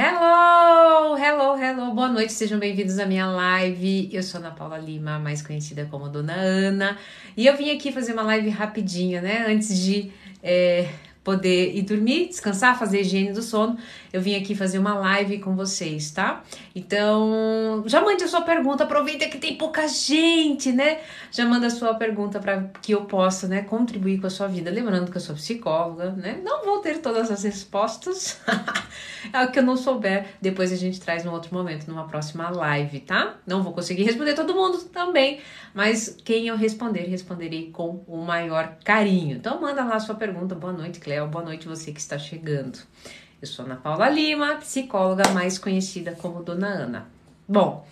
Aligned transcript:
Hello, 0.00 1.16
hello, 1.16 1.56
hello, 1.60 1.92
boa 1.92 2.06
noite, 2.06 2.32
sejam 2.32 2.56
bem-vindos 2.56 3.00
à 3.00 3.04
minha 3.04 3.26
live. 3.26 4.08
Eu 4.12 4.22
sou 4.22 4.38
Ana 4.38 4.52
Paula 4.52 4.78
Lima, 4.78 5.18
mais 5.18 5.42
conhecida 5.42 5.88
como 5.90 6.08
Dona 6.08 6.34
Ana, 6.34 6.96
e 7.36 7.44
eu 7.48 7.56
vim 7.56 7.72
aqui 7.72 7.90
fazer 7.90 8.12
uma 8.12 8.22
live 8.22 8.48
rapidinha, 8.48 9.20
né? 9.20 9.46
Antes 9.48 9.76
de 9.76 10.12
é, 10.40 10.88
poder 11.28 11.76
ir 11.76 11.82
dormir, 11.82 12.28
descansar, 12.28 12.78
fazer 12.78 13.02
higiene 13.02 13.34
do 13.34 13.42
sono, 13.42 13.76
eu 14.10 14.18
vim 14.18 14.34
aqui 14.34 14.54
fazer 14.54 14.78
uma 14.78 14.94
live 14.94 15.40
com 15.40 15.54
vocês, 15.54 16.10
tá? 16.10 16.42
Então, 16.74 17.84
já 17.84 18.00
mande 18.00 18.24
a 18.24 18.28
sua 18.28 18.40
pergunta, 18.40 18.84
aproveita 18.84 19.28
que 19.28 19.36
tem 19.36 19.54
pouca 19.54 19.86
gente, 19.86 20.72
né? 20.72 21.00
Já 21.30 21.44
manda 21.44 21.66
a 21.66 21.70
sua 21.70 21.92
pergunta 21.92 22.40
para 22.40 22.70
que 22.80 22.92
eu 22.92 23.04
possa, 23.04 23.46
né, 23.46 23.60
contribuir 23.60 24.18
com 24.18 24.26
a 24.26 24.30
sua 24.30 24.46
vida. 24.46 24.70
Lembrando 24.70 25.10
que 25.10 25.18
eu 25.18 25.20
sou 25.20 25.34
psicóloga, 25.34 26.12
né? 26.12 26.40
Não 26.42 26.64
vou 26.64 26.78
ter 26.78 26.96
todas 27.02 27.30
as 27.30 27.42
respostas. 27.42 28.40
é 29.30 29.44
o 29.44 29.50
que 29.50 29.58
eu 29.58 29.62
não 29.62 29.76
souber, 29.76 30.28
depois 30.40 30.72
a 30.72 30.76
gente 30.76 30.98
traz 30.98 31.24
num 31.24 31.32
outro 31.32 31.52
momento, 31.52 31.86
numa 31.88 32.08
próxima 32.08 32.48
live, 32.48 33.00
tá? 33.00 33.36
Não 33.46 33.62
vou 33.62 33.74
conseguir 33.74 34.04
responder 34.04 34.32
todo 34.32 34.54
mundo 34.54 34.78
também, 34.84 35.40
mas 35.74 36.16
quem 36.24 36.48
eu 36.48 36.56
responder, 36.56 37.02
responderei 37.02 37.70
com 37.70 38.02
o 38.06 38.16
maior 38.24 38.78
carinho. 38.82 39.36
Então, 39.36 39.60
manda 39.60 39.84
lá 39.84 39.96
a 39.96 40.00
sua 40.00 40.14
pergunta. 40.14 40.54
Boa 40.54 40.72
noite, 40.72 41.00
Cléo. 41.00 41.17
Boa 41.26 41.44
noite 41.44 41.66
você 41.66 41.90
que 41.92 42.00
está 42.00 42.18
chegando. 42.18 42.78
Eu 43.40 43.48
sou 43.48 43.64
Ana 43.64 43.76
Paula 43.76 44.08
Lima, 44.08 44.56
psicóloga 44.56 45.28
mais 45.30 45.58
conhecida 45.58 46.12
como 46.12 46.42
Dona 46.42 46.68
Ana. 46.68 47.06
Bom, 47.48 47.86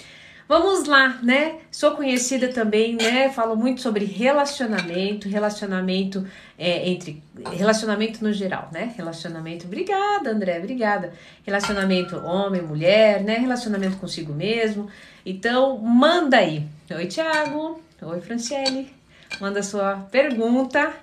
vamos 0.49 0.87
lá, 0.87 1.19
né? 1.23 1.57
Sou 1.71 1.93
conhecida 1.93 2.49
também, 2.49 2.95
né? 2.95 3.30
Falo 3.30 3.57
muito 3.57 3.80
sobre 3.80 4.04
relacionamento, 4.04 5.29
relacionamento 5.29 6.27
é, 6.59 6.88
entre 6.88 7.23
relacionamento 7.52 8.23
no 8.23 8.32
geral, 8.32 8.69
né? 8.73 8.93
Relacionamento, 8.97 9.66
obrigada, 9.66 10.30
André, 10.30 10.59
obrigada. 10.59 11.13
Relacionamento 11.45 12.16
homem, 12.19 12.63
mulher, 12.63 13.23
né? 13.23 13.38
Relacionamento 13.38 13.97
consigo 13.97 14.32
mesmo. 14.32 14.88
Então, 15.24 15.79
manda 15.79 16.37
aí. 16.37 16.66
Oi, 16.95 17.07
Thiago. 17.07 17.80
Oi, 18.02 18.21
Franciele. 18.21 18.95
Manda 19.41 19.63
sua 19.63 19.97
pergunta 20.10 20.95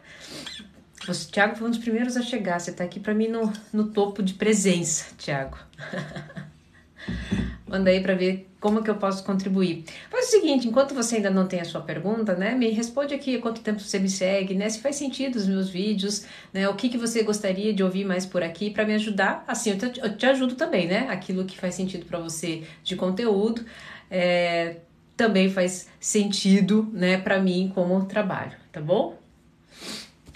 o 1.12 1.32
Tiago 1.32 1.56
foi 1.56 1.68
um 1.68 1.72
dos 1.72 1.80
primeiros 1.80 2.16
a 2.16 2.22
chegar. 2.22 2.60
Você 2.60 2.72
está 2.72 2.84
aqui 2.84 3.00
para 3.00 3.14
mim 3.14 3.28
no, 3.28 3.52
no 3.72 3.86
topo 3.90 4.22
de 4.24 4.34
presença, 4.34 5.14
Tiago. 5.18 5.58
Manda 7.68 7.90
aí 7.90 8.02
para 8.02 8.14
ver 8.14 8.48
como 8.60 8.82
que 8.82 8.90
eu 8.90 8.96
posso 8.96 9.24
contribuir. 9.24 9.84
Faz 10.10 10.28
o 10.28 10.30
seguinte, 10.30 10.68
enquanto 10.68 10.94
você 10.94 11.18
ainda 11.18 11.30
não 11.30 11.48
tem 11.48 11.60
a 11.60 11.66
sua 11.66 11.82
pergunta, 11.82 12.36
né, 12.36 12.56
me 12.56 12.70
responde 12.70 13.14
aqui 13.14 13.40
quanto 13.40 13.62
tempo 13.62 13.82
você 13.82 14.00
me 14.00 14.10
segue, 14.10 14.54
né, 14.54 14.70
se 14.70 14.80
faz 14.80 14.96
sentido 14.96 15.36
os 15.36 15.48
meus 15.48 15.70
vídeos, 15.70 16.26
né, 16.54 16.70
o 16.70 16.76
que 16.76 16.88
que 16.88 16.98
você 16.98 17.24
gostaria 17.24 17.74
de 17.74 17.84
ouvir 17.84 18.06
mais 18.06 18.26
por 18.26 18.42
aqui 18.42 18.70
para 18.70 18.86
me 18.86 18.94
ajudar. 18.94 19.44
Assim, 19.48 19.72
eu 19.72 19.78
te, 19.78 20.00
eu 20.00 20.16
te, 20.16 20.26
ajudo 20.26 20.56
também, 20.56 20.88
né, 20.88 21.08
aquilo 21.10 21.44
que 21.44 21.58
faz 21.58 21.76
sentido 21.76 22.06
para 22.06 22.20
você 22.20 22.64
de 22.84 22.96
conteúdo, 22.96 23.66
é, 24.10 24.78
também 25.18 25.50
faz 25.50 25.90
sentido, 26.00 26.88
né, 26.94 27.18
para 27.18 27.42
mim 27.42 27.72
como 27.74 28.06
trabalho, 28.06 28.54
tá 28.72 28.80
bom? 28.80 29.23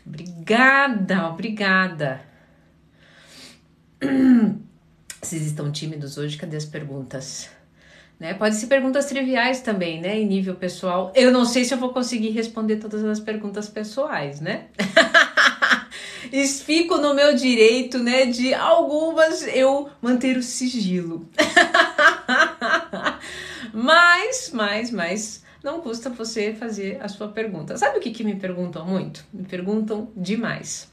Obrigada, 0.08 1.28
obrigada. 1.28 2.22
Vocês 5.22 5.46
estão 5.46 5.70
tímidos 5.70 6.18
hoje? 6.18 6.38
Cadê 6.38 6.56
as 6.56 6.64
perguntas? 6.64 7.50
Né? 8.18 8.34
Pode 8.34 8.56
ser 8.56 8.68
perguntas 8.68 9.06
triviais 9.06 9.60
também, 9.60 10.00
né? 10.00 10.18
Em 10.18 10.26
nível 10.26 10.56
pessoal. 10.56 11.12
Eu 11.14 11.32
não 11.32 11.44
sei 11.44 11.66
se 11.66 11.74
eu 11.74 11.78
vou 11.78 11.90
conseguir 11.90 12.30
responder 12.30 12.78
todas 12.78 13.04
as 13.04 13.20
perguntas 13.20 13.68
pessoais, 13.68 14.40
né? 14.40 14.68
Fico 16.66 16.98
no 16.98 17.14
meu 17.14 17.36
direito, 17.36 18.00
né? 18.00 18.28
De 18.28 18.54
algumas 18.54 19.46
eu 19.48 19.90
manter 20.02 20.38
o 20.38 20.44
sigilo. 20.44 21.28
mas, 23.74 24.52
mas, 24.54 24.92
mas 24.92 25.44
não 25.68 25.82
custa 25.82 26.10
você 26.10 26.54
fazer 26.54 26.98
a 27.02 27.10
sua 27.10 27.28
pergunta. 27.28 27.76
Sabe 27.76 27.98
o 27.98 28.02
que, 28.02 28.12
que 28.12 28.24
me 28.24 28.36
perguntam 28.38 28.86
muito? 28.86 29.26
Me 29.34 29.44
perguntam 29.44 30.10
demais. 30.16 30.90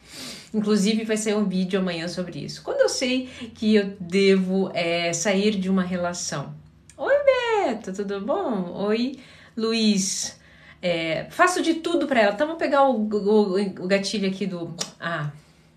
Inclusive, 0.52 1.04
vai 1.04 1.16
sair 1.16 1.34
um 1.34 1.44
vídeo 1.44 1.78
amanhã 1.78 2.08
sobre 2.08 2.40
isso. 2.40 2.60
Quando 2.64 2.80
eu 2.80 2.88
sei 2.88 3.28
que 3.54 3.76
eu 3.76 3.94
devo 4.00 4.72
é, 4.74 5.12
sair 5.12 5.52
de 5.52 5.70
uma 5.70 5.84
relação. 5.84 6.52
Oi, 6.96 7.14
Beto, 7.24 7.92
tudo 7.92 8.20
bom? 8.20 8.72
Oi, 8.88 9.20
Luiz. 9.56 10.40
É, 10.82 11.26
faço 11.30 11.62
de 11.62 11.74
tudo 11.74 12.08
para 12.08 12.20
ela. 12.20 12.34
Então, 12.34 12.48
vou 12.48 12.56
pegar 12.56 12.82
o, 12.88 12.96
o, 12.96 13.84
o 13.84 13.86
gatilho 13.86 14.28
aqui 14.28 14.44
do. 14.44 14.74
Ah, 15.00 15.30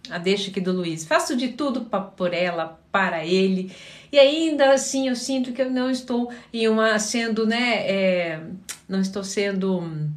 a 0.09 0.17
deixa 0.17 0.49
aqui 0.49 0.59
do 0.59 0.71
Luiz. 0.71 1.05
Faço 1.05 1.37
de 1.37 1.49
tudo 1.49 1.81
pra, 1.81 2.01
por 2.01 2.33
ela, 2.33 2.79
para 2.91 3.23
ele. 3.23 3.71
E 4.11 4.19
ainda 4.19 4.73
assim 4.73 5.07
eu 5.09 5.15
sinto 5.15 5.51
que 5.51 5.61
eu 5.61 5.69
não 5.69 5.89
estou 5.89 6.31
em 6.53 6.67
uma 6.67 6.97
sendo, 6.99 7.45
né? 7.45 7.87
É, 7.87 8.41
não 8.87 9.01
estou 9.01 9.23
sendo. 9.23 10.09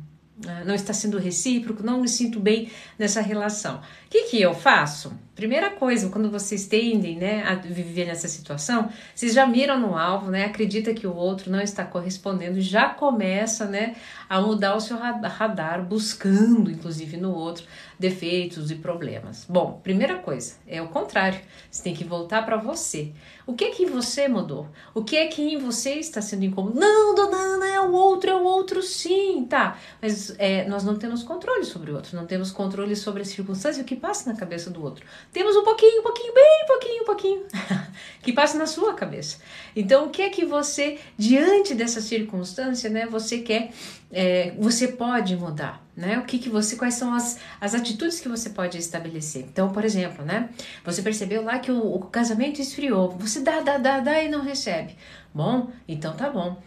Ah, 0.47 0.65
não 0.65 0.75
está 0.75 0.95
sendo 0.95 1.19
recíproco, 1.19 1.83
não 1.83 2.01
me 2.01 2.09
sinto 2.09 2.41
bem 2.41 2.71
nessa 2.99 3.21
relação. 3.21 3.83
O 4.11 4.13
que, 4.13 4.25
que 4.25 4.43
eu 4.43 4.53
faço? 4.53 5.13
Primeira 5.37 5.71
coisa, 5.71 6.09
quando 6.09 6.29
vocês 6.29 6.67
tendem 6.67 7.17
né, 7.17 7.45
a 7.45 7.55
viver 7.55 8.07
nessa 8.07 8.27
situação, 8.27 8.91
vocês 9.15 9.33
já 9.33 9.47
miram 9.47 9.79
no 9.79 9.97
alvo, 9.97 10.33
né? 10.33 10.47
Acredita 10.47 10.93
que 10.93 11.07
o 11.07 11.15
outro 11.15 11.49
não 11.49 11.61
está 11.61 11.85
correspondendo, 11.85 12.61
já 12.61 12.89
começa 12.89 13.67
né, 13.67 13.95
a 14.29 14.41
mudar 14.41 14.75
o 14.75 14.81
seu 14.81 14.99
radar, 14.99 15.85
buscando, 15.85 16.73
inclusive, 16.73 17.17
no 17.17 17.33
outro 17.33 17.65
defeitos 18.01 18.71
e 18.71 18.77
problemas. 18.77 19.45
Bom, 19.47 19.79
primeira 19.83 20.17
coisa, 20.17 20.55
é 20.67 20.81
o 20.81 20.89
contrário. 20.89 21.39
Você 21.71 21.83
tem 21.83 21.95
que 21.95 22.03
voltar 22.03 22.45
para 22.47 22.57
você. 22.57 23.13
O 23.47 23.53
que 23.53 23.65
é 23.65 23.71
que 23.71 23.85
você 23.85 24.27
mudou? 24.27 24.69
O 24.95 25.05
que 25.05 25.17
é 25.17 25.27
que 25.27 25.43
em 25.43 25.59
você 25.59 25.95
está 25.95 26.23
sendo 26.23 26.45
incômodo? 26.45 26.81
Não, 26.81 27.15
dona 27.15 27.37
Ana, 27.37 27.67
é 27.67 27.81
o 27.81 27.93
outro, 27.93 28.31
é 28.31 28.35
o 28.35 28.43
outro 28.43 28.83
sim, 28.83 29.47
tá. 29.49 29.77
Mas 30.01 30.35
é, 30.39 30.67
nós 30.67 30.83
não 30.83 30.97
temos 30.97 31.23
controle 31.23 31.65
sobre 31.65 31.91
o 31.91 31.95
outro, 31.95 32.17
não 32.17 32.27
temos 32.27 32.51
controle 32.51 32.97
sobre 32.97 33.23
a 33.23 33.25
circunstância, 33.25 33.83
o 33.83 33.87
que 33.87 33.97
passa 34.01 34.31
na 34.33 34.37
cabeça 34.37 34.71
do 34.71 34.83
outro. 34.83 35.05
Temos 35.33 35.55
um 35.57 35.63
pouquinho, 35.63 36.01
um 36.01 36.03
pouquinho, 36.03 36.35
bem 36.35 36.65
pouquinho, 36.67 37.03
um 37.03 37.07
pouquinho, 37.07 37.47
que 38.23 38.33
passa 38.33 38.59
na 38.59 38.67
sua 38.67 38.95
cabeça. 38.95 39.39
Então, 39.77 40.07
o 40.07 40.11
que 40.11 40.23
é 40.23 40.31
que 40.31 40.45
você, 40.45 40.99
diante 41.17 41.75
dessa 41.75 42.01
circunstância, 42.01 42.91
né, 42.91 43.07
você 43.07 43.39
quer, 43.39 43.71
é, 44.11 44.53
você 44.59 44.89
pode 44.89 45.37
mudar? 45.37 45.85
né? 46.01 46.19
O 46.19 46.23
que, 46.23 46.39
que 46.39 46.49
você, 46.49 46.77
quais 46.77 46.95
são 46.95 47.13
as, 47.15 47.39
as 47.61 47.75
atitudes 47.75 48.21
que 48.21 48.29
você 48.29 48.49
pode 48.49 48.79
estabelecer? 48.79 49.45
Então, 49.45 49.71
por 49.71 49.85
exemplo, 49.85 50.25
né? 50.25 50.49
Você 50.83 51.03
percebeu 51.03 51.45
lá 51.45 51.59
que 51.59 51.71
o, 51.71 51.95
o 51.95 52.01
casamento 52.07 52.59
esfriou, 52.61 53.11
você 53.11 53.41
dá, 53.41 53.61
dá, 53.61 53.77
dá, 53.77 54.01
dá 54.01 54.23
e 54.23 54.29
não 54.31 54.43
recebe. 54.43 54.97
Bom, 55.33 55.71
então 55.87 56.17
tá 56.17 56.31
bom. 56.31 56.61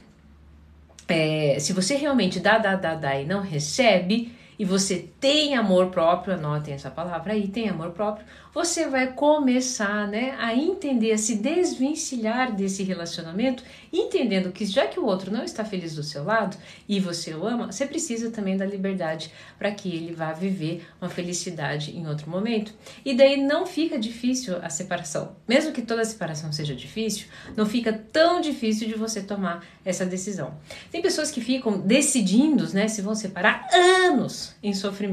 É, 1.07 1.57
se 1.59 1.73
você 1.73 1.95
realmente 1.95 2.39
dá, 2.39 2.59
dá, 2.59 2.75
dá, 2.75 2.93
dá 2.93 3.19
e 3.19 3.25
não 3.25 3.41
recebe, 3.41 4.37
e 4.57 4.63
você 4.63 5.09
tem 5.23 5.55
amor 5.55 5.87
próprio, 5.87 6.33
anotem 6.33 6.73
essa 6.73 6.91
palavra 6.91 7.31
aí, 7.31 7.47
tem 7.47 7.69
amor 7.69 7.91
próprio, 7.91 8.25
você 8.53 8.87
vai 8.87 9.13
começar 9.13 10.05
né, 10.05 10.35
a 10.37 10.53
entender, 10.53 11.13
a 11.13 11.17
se 11.17 11.37
desvencilhar 11.37 12.53
desse 12.53 12.83
relacionamento, 12.83 13.63
entendendo 13.91 14.51
que 14.51 14.65
já 14.65 14.85
que 14.85 14.99
o 14.99 15.05
outro 15.05 15.31
não 15.31 15.43
está 15.43 15.63
feliz 15.63 15.95
do 15.95 16.03
seu 16.03 16.25
lado 16.25 16.57
e 16.87 16.99
você 16.99 17.33
o 17.33 17.47
ama, 17.47 17.71
você 17.71 17.85
precisa 17.85 18.29
também 18.31 18.57
da 18.57 18.65
liberdade 18.65 19.31
para 19.57 19.71
que 19.71 19.95
ele 19.95 20.13
vá 20.13 20.33
viver 20.33 20.85
uma 21.01 21.09
felicidade 21.09 21.97
em 21.97 22.05
outro 22.05 22.29
momento. 22.29 22.73
E 23.05 23.15
daí 23.15 23.37
não 23.41 23.65
fica 23.65 23.97
difícil 23.97 24.57
a 24.61 24.69
separação. 24.69 25.37
Mesmo 25.47 25.71
que 25.71 25.81
toda 25.81 26.03
separação 26.03 26.51
seja 26.51 26.75
difícil, 26.75 27.27
não 27.55 27.65
fica 27.65 27.93
tão 27.93 28.41
difícil 28.41 28.89
de 28.89 28.95
você 28.95 29.21
tomar 29.21 29.65
essa 29.85 30.05
decisão. 30.05 30.53
Tem 30.91 31.01
pessoas 31.01 31.31
que 31.31 31.39
ficam 31.39 31.79
decidindo 31.79 32.71
né, 32.73 32.89
se 32.89 33.01
vão 33.01 33.15
separar 33.15 33.67
anos 33.73 34.53
em 34.61 34.73
sofrimento. 34.73 35.12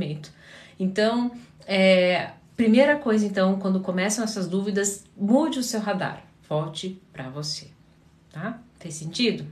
Então, 0.79 1.33
é, 1.67 2.31
Primeira 2.61 2.97
coisa, 2.97 3.25
então, 3.25 3.59
quando 3.59 3.81
começam 3.81 4.23
essas 4.23 4.47
dúvidas, 4.47 5.03
mude 5.17 5.59
o 5.59 5.63
seu 5.63 5.81
radar. 5.81 6.23
Volte 6.47 7.01
para 7.11 7.31
você, 7.31 7.69
tá? 8.31 8.61
Fez 8.79 8.97
sentido? 8.97 9.47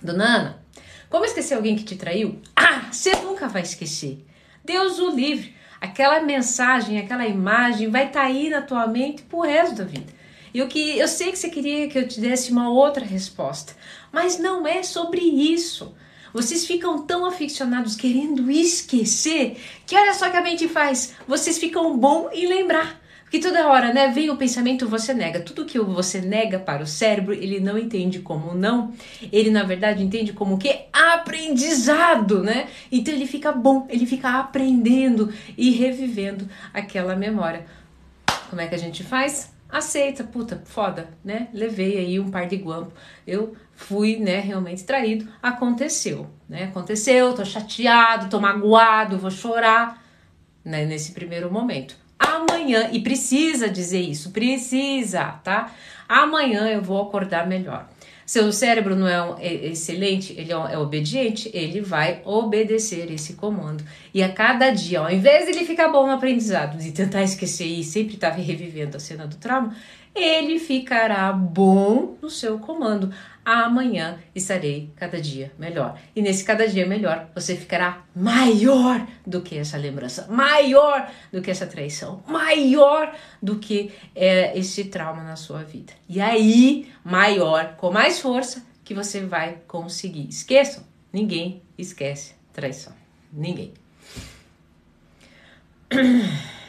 Dona 0.00 0.24
Ana, 0.24 0.62
como 1.10 1.24
esquecer 1.24 1.54
alguém 1.54 1.74
que 1.74 1.82
te 1.82 1.96
traiu? 1.96 2.40
Ah, 2.54 2.86
você 2.92 3.16
nunca 3.16 3.48
vai 3.48 3.62
esquecer. 3.62 4.24
Deus 4.64 5.00
o 5.00 5.10
livre. 5.10 5.56
Aquela 5.80 6.20
mensagem, 6.20 7.00
aquela 7.00 7.26
imagem 7.26 7.90
vai 7.90 8.06
estar 8.06 8.20
tá 8.20 8.26
aí 8.26 8.48
na 8.48 8.62
tua 8.62 8.86
mente 8.86 9.24
pro 9.24 9.40
resto 9.40 9.74
da 9.74 9.84
vida. 9.84 10.12
E 10.54 10.62
o 10.62 10.68
que 10.68 10.96
eu 10.96 11.08
sei 11.08 11.32
que 11.32 11.38
você 11.40 11.48
queria 11.48 11.88
que 11.88 11.98
eu 11.98 12.06
te 12.06 12.20
desse 12.20 12.52
uma 12.52 12.70
outra 12.70 13.04
resposta, 13.04 13.74
mas 14.12 14.38
não 14.38 14.64
é 14.64 14.84
sobre 14.84 15.20
isso. 15.20 15.92
Vocês 16.34 16.66
ficam 16.66 17.06
tão 17.06 17.24
aficionados 17.24 17.94
querendo 17.94 18.50
esquecer 18.50 19.56
que 19.86 19.96
olha 19.96 20.12
só 20.12 20.28
que 20.28 20.36
a 20.36 20.42
mente 20.42 20.66
faz. 20.66 21.14
Vocês 21.28 21.58
ficam 21.58 21.96
bom 21.96 22.28
em 22.32 22.48
lembrar. 22.48 23.00
Porque 23.22 23.38
toda 23.38 23.68
hora, 23.68 23.92
né, 23.92 24.08
vem 24.08 24.30
o 24.30 24.36
pensamento, 24.36 24.88
você 24.88 25.14
nega. 25.14 25.40
Tudo 25.40 25.64
que 25.64 25.78
você 25.78 26.20
nega 26.20 26.58
para 26.58 26.82
o 26.82 26.86
cérebro, 26.88 27.32
ele 27.32 27.60
não 27.60 27.78
entende 27.78 28.18
como 28.18 28.52
não. 28.52 28.92
Ele, 29.32 29.48
na 29.48 29.62
verdade, 29.62 30.02
entende 30.02 30.32
como 30.32 30.58
que 30.58 30.86
aprendizado, 30.92 32.42
né? 32.42 32.66
Então 32.90 33.14
ele 33.14 33.26
fica 33.26 33.52
bom, 33.52 33.86
ele 33.88 34.04
fica 34.04 34.40
aprendendo 34.40 35.32
e 35.56 35.70
revivendo 35.70 36.48
aquela 36.72 37.14
memória. 37.14 37.64
Como 38.50 38.60
é 38.60 38.66
que 38.66 38.74
a 38.74 38.78
gente 38.78 39.04
faz? 39.04 39.54
aceita, 39.74 40.22
puta, 40.22 40.62
foda, 40.64 41.08
né? 41.24 41.48
Levei 41.52 41.98
aí 41.98 42.20
um 42.20 42.30
par 42.30 42.46
de 42.46 42.56
guampo. 42.56 42.92
Eu 43.26 43.56
fui, 43.76 44.16
né, 44.16 44.40
realmente 44.40 44.84
traído. 44.84 45.28
Aconteceu, 45.42 46.28
né? 46.48 46.64
Aconteceu, 46.64 47.34
tô 47.34 47.44
chateado, 47.44 48.28
tô 48.28 48.40
magoado, 48.40 49.18
vou 49.18 49.30
chorar, 49.30 50.02
né, 50.64 50.84
nesse 50.84 51.12
primeiro 51.12 51.52
momento. 51.52 51.96
Amanhã, 52.18 52.88
e 52.92 53.00
precisa 53.00 53.68
dizer 53.68 54.00
isso, 54.00 54.30
precisa, 54.30 55.24
tá? 55.44 55.72
Amanhã 56.08 56.68
eu 56.68 56.80
vou 56.80 57.02
acordar 57.02 57.46
melhor. 57.46 57.88
Seu 58.26 58.50
cérebro 58.52 58.96
não 58.96 59.06
é, 59.06 59.22
um, 59.22 59.38
é 59.38 59.52
excelente, 59.66 60.32
ele 60.38 60.50
é, 60.50 60.54
é, 60.54 60.78
obediente, 60.78 61.50
ele 61.52 61.82
vai 61.82 62.22
obedecer 62.24 63.10
esse 63.10 63.34
comando. 63.34 63.84
E 64.14 64.22
a 64.22 64.32
cada 64.32 64.70
dia, 64.70 65.00
ao 65.00 65.10
invés 65.10 65.44
de 65.44 65.50
ele 65.50 65.66
ficar 65.66 65.88
bom 65.88 66.06
no 66.06 66.12
aprendizado, 66.12 66.78
de 66.78 66.90
tentar 66.92 67.22
esquecer 67.22 67.66
e 67.66 67.84
sempre 67.84 68.14
estar 68.14 68.30
revivendo 68.30 68.96
a 68.96 69.00
cena 69.00 69.26
do 69.26 69.36
trauma, 69.36 69.76
ele 70.14 70.58
ficará 70.58 71.32
bom 71.32 72.16
no 72.22 72.30
seu 72.30 72.58
comando. 72.58 73.12
Amanhã 73.44 74.18
estarei 74.34 74.90
cada 74.96 75.20
dia 75.20 75.52
melhor. 75.58 75.98
E 76.14 76.22
nesse 76.22 76.44
cada 76.44 76.66
dia 76.66 76.86
melhor, 76.86 77.28
você 77.34 77.56
ficará 77.56 78.04
maior 78.14 79.06
do 79.26 79.42
que 79.42 79.58
essa 79.58 79.76
lembrança, 79.76 80.26
maior 80.30 81.10
do 81.32 81.42
que 81.42 81.50
essa 81.50 81.66
traição, 81.66 82.22
maior 82.26 83.14
do 83.42 83.58
que 83.58 83.92
é, 84.14 84.56
esse 84.58 84.84
trauma 84.84 85.22
na 85.22 85.36
sua 85.36 85.62
vida. 85.62 85.92
E 86.08 86.20
aí, 86.20 86.90
maior, 87.04 87.74
com 87.76 87.90
mais 87.90 88.20
força, 88.20 88.64
que 88.84 88.94
você 88.94 89.20
vai 89.20 89.58
conseguir. 89.66 90.28
Esqueçam, 90.28 90.84
ninguém 91.12 91.62
esquece 91.76 92.34
traição. 92.52 92.94
Ninguém. 93.32 93.74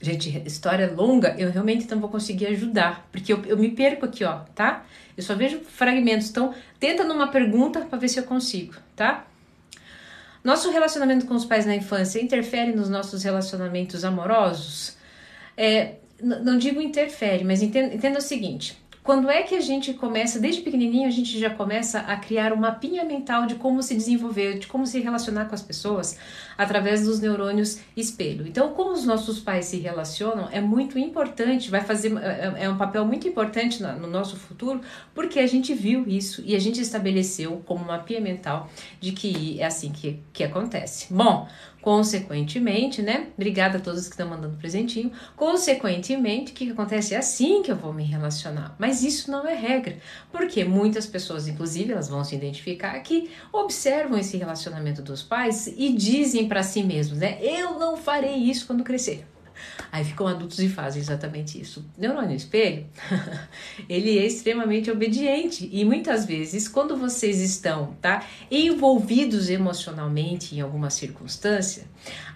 Gente, 0.00 0.42
história 0.46 0.92
longa, 0.92 1.34
eu 1.38 1.50
realmente 1.50 1.90
não 1.90 1.98
vou 1.98 2.08
conseguir 2.08 2.46
ajudar, 2.46 3.08
porque 3.10 3.32
eu, 3.32 3.44
eu 3.44 3.56
me 3.56 3.70
perco 3.70 4.06
aqui, 4.06 4.22
ó, 4.22 4.40
tá? 4.54 4.84
Eu 5.16 5.22
só 5.24 5.34
vejo 5.34 5.60
fragmentos, 5.60 6.30
então 6.30 6.54
tenta 6.78 7.02
numa 7.02 7.28
pergunta 7.28 7.80
para 7.80 7.98
ver 7.98 8.08
se 8.08 8.18
eu 8.18 8.22
consigo, 8.22 8.74
tá? 8.94 9.26
Nosso 10.44 10.70
relacionamento 10.70 11.26
com 11.26 11.34
os 11.34 11.44
pais 11.44 11.66
na 11.66 11.74
infância 11.74 12.22
interfere 12.22 12.72
nos 12.72 12.88
nossos 12.88 13.24
relacionamentos 13.24 14.04
amorosos? 14.04 14.96
É, 15.56 15.96
não 16.22 16.56
digo 16.56 16.80
interfere, 16.80 17.42
mas 17.42 17.60
entenda, 17.60 17.92
entenda 17.92 18.18
o 18.18 18.22
seguinte: 18.22 18.78
quando 19.08 19.30
é 19.30 19.42
que 19.42 19.54
a 19.54 19.60
gente 19.62 19.94
começa, 19.94 20.38
desde 20.38 20.60
pequenininho, 20.60 21.08
a 21.08 21.10
gente 21.10 21.38
já 21.38 21.48
começa 21.48 22.00
a 22.00 22.14
criar 22.14 22.52
um 22.52 22.56
mapinha 22.56 23.06
mental 23.06 23.46
de 23.46 23.54
como 23.54 23.82
se 23.82 23.94
desenvolver, 23.94 24.58
de 24.58 24.66
como 24.66 24.86
se 24.86 25.00
relacionar 25.00 25.46
com 25.46 25.54
as 25.54 25.62
pessoas 25.62 26.18
através 26.58 27.04
dos 27.04 27.18
neurônios 27.18 27.80
espelho. 27.96 28.46
Então, 28.46 28.74
como 28.74 28.92
os 28.92 29.06
nossos 29.06 29.40
pais 29.40 29.64
se 29.64 29.78
relacionam 29.78 30.50
é 30.52 30.60
muito 30.60 30.98
importante, 30.98 31.70
vai 31.70 31.80
fazer 31.80 32.14
é, 32.18 32.52
é, 32.58 32.64
é 32.64 32.68
um 32.68 32.76
papel 32.76 33.02
muito 33.06 33.26
importante 33.26 33.82
no 33.82 34.06
nosso 34.06 34.36
futuro, 34.36 34.82
porque 35.14 35.38
a 35.38 35.46
gente 35.46 35.72
viu 35.72 36.06
isso 36.06 36.42
e 36.44 36.54
a 36.54 36.58
gente 36.58 36.78
estabeleceu 36.78 37.62
como 37.64 37.86
mapinha 37.86 38.20
mental 38.20 38.68
de 39.00 39.12
que 39.12 39.58
é 39.58 39.64
assim 39.64 39.90
que, 39.90 40.20
que 40.34 40.44
acontece. 40.44 41.06
Bom, 41.10 41.48
Consequentemente, 41.88 43.00
né? 43.00 43.28
Obrigada 43.34 43.78
a 43.78 43.80
todos 43.80 44.04
que 44.04 44.10
estão 44.10 44.28
mandando 44.28 44.58
presentinho. 44.58 45.10
Consequentemente, 45.34 46.52
o 46.52 46.54
que, 46.54 46.66
que 46.66 46.72
acontece? 46.72 47.14
É 47.14 47.16
assim 47.16 47.62
que 47.62 47.72
eu 47.72 47.76
vou 47.76 47.94
me 47.94 48.04
relacionar. 48.04 48.76
Mas 48.78 49.02
isso 49.02 49.30
não 49.30 49.48
é 49.48 49.54
regra, 49.54 49.96
porque 50.30 50.66
muitas 50.66 51.06
pessoas, 51.06 51.48
inclusive, 51.48 51.90
elas 51.90 52.06
vão 52.06 52.22
se 52.22 52.36
identificar 52.36 52.90
aqui, 52.90 53.30
observam 53.50 54.18
esse 54.18 54.36
relacionamento 54.36 55.00
dos 55.00 55.22
pais 55.22 55.66
e 55.66 55.90
dizem 55.94 56.46
para 56.46 56.62
si 56.62 56.82
mesmos, 56.82 57.20
né? 57.20 57.38
Eu 57.40 57.78
não 57.78 57.96
farei 57.96 58.36
isso 58.36 58.66
quando 58.66 58.84
crescer. 58.84 59.24
Aí 59.90 60.04
ficam 60.04 60.26
adultos 60.26 60.58
e 60.58 60.68
fazem 60.68 61.00
exatamente 61.00 61.60
isso. 61.60 61.84
Neurônio 61.96 62.36
espelho, 62.36 62.86
ele 63.88 64.18
é 64.18 64.26
extremamente 64.26 64.90
obediente 64.90 65.68
e 65.72 65.84
muitas 65.84 66.26
vezes 66.26 66.68
quando 66.68 66.96
vocês 66.96 67.40
estão, 67.40 67.94
tá, 68.00 68.24
envolvidos 68.50 69.48
emocionalmente 69.48 70.54
em 70.54 70.60
alguma 70.60 70.90
circunstância, 70.90 71.84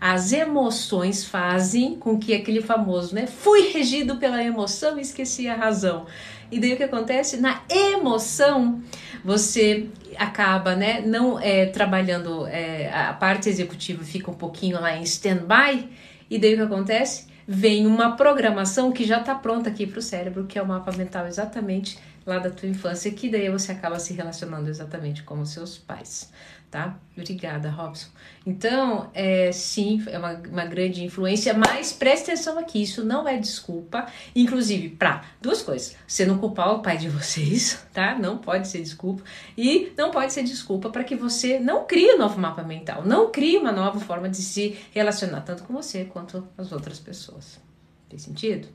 as 0.01 0.33
emoções 0.33 1.25
fazem 1.25 1.97
com 1.97 2.19
que 2.19 2.35
aquele 2.35 2.61
famoso, 2.61 3.15
né, 3.15 3.27
fui 3.27 3.73
regido 3.73 4.17
pela 4.17 4.43
emoção 4.43 4.99
e 4.99 5.03
esqueci 5.03 5.49
a 5.49 5.55
razão. 5.55 6.07
E 6.51 6.61
daí 6.61 6.75
o 6.75 6.77
que 6.77 6.83
acontece? 6.83 7.39
Na 7.39 7.63
emoção, 7.71 8.83
você 9.25 9.87
acaba, 10.19 10.77
né, 10.77 11.01
não 11.01 11.41
é, 11.41 11.65
trabalhando, 11.65 12.47
é, 12.47 12.93
a 12.93 13.15
parte 13.15 13.49
executiva 13.49 14.05
fica 14.05 14.31
um 14.31 14.35
pouquinho 14.35 14.79
lá 14.79 14.95
em 14.95 15.03
stand-by, 15.03 15.89
e 16.33 16.39
daí 16.39 16.55
o 16.55 16.57
que 16.57 16.63
acontece? 16.63 17.27
Vem 17.47 17.87
uma 17.87 18.17
programação 18.17 18.91
que 18.91 19.05
já 19.05 19.21
está 19.21 19.35
pronta 19.35 19.69
aqui 19.69 19.87
para 19.87 19.99
o 19.99 20.03
cérebro, 20.03 20.47
que 20.47 20.59
é 20.59 20.63
o 20.63 20.67
mapa 20.67 20.91
mental 20.93 21.27
exatamente 21.27 21.99
lá 22.25 22.39
da 22.39 22.51
tua 22.51 22.69
infância, 22.69 23.11
que 23.11 23.29
daí 23.31 23.49
você 23.51 23.73
acaba 23.73 23.99
se 23.99 24.13
relacionando 24.15 24.69
exatamente 24.69 25.23
com 25.23 25.41
os 25.41 25.51
seus 25.51 25.79
pais 25.79 26.31
tá? 26.73 26.99
Obrigada, 27.15 27.69
Robson. 27.69 28.09
Então, 28.47 29.11
é, 29.13 29.53
sim, 29.53 30.03
é 30.07 30.19
uma, 30.19 30.33
uma 30.33 30.65
grande 30.65 31.05
influência, 31.05 31.53
mas 31.53 31.93
preste 31.93 32.31
atenção 32.31 32.59
aqui, 32.59 32.83
isso 32.83 33.05
não 33.05 33.29
é 33.29 33.37
desculpa, 33.37 34.07
inclusive 34.35 34.89
para 34.89 35.23
duas 35.41 35.61
coisas: 35.61 35.95
você 36.09 36.25
não 36.25 36.39
culpar 36.39 36.75
o 36.75 36.81
pai 36.81 36.97
de 36.97 37.11
vocês, 37.11 37.87
tá? 37.93 38.19
Não 38.19 38.39
pode 38.39 38.67
ser 38.67 38.81
desculpa, 38.81 39.23
e 39.57 39.93
não 39.97 40.11
pode 40.11 40.33
ser 40.33 40.43
desculpa 40.43 40.89
para 40.89 41.05
que 41.05 41.15
você 41.15 41.61
não 41.61 41.85
crie 41.85 42.15
um 42.15 42.19
novo 42.19 42.41
mapa 42.41 42.63
mental, 42.63 43.05
não 43.05 43.31
crie 43.31 43.59
uma 43.59 43.71
nova 43.71 44.01
forma 44.01 44.31
de 44.31 44.39
se 44.39 44.79
relacionar 44.93 45.43
tanto 45.43 45.65
com 45.65 45.75
você 45.75 46.07
quanto 46.07 46.49
as 46.57 46.73
outras 46.73 46.99
pessoas. 46.99 47.61
Tem 48.09 48.19
sentido? 48.19 48.69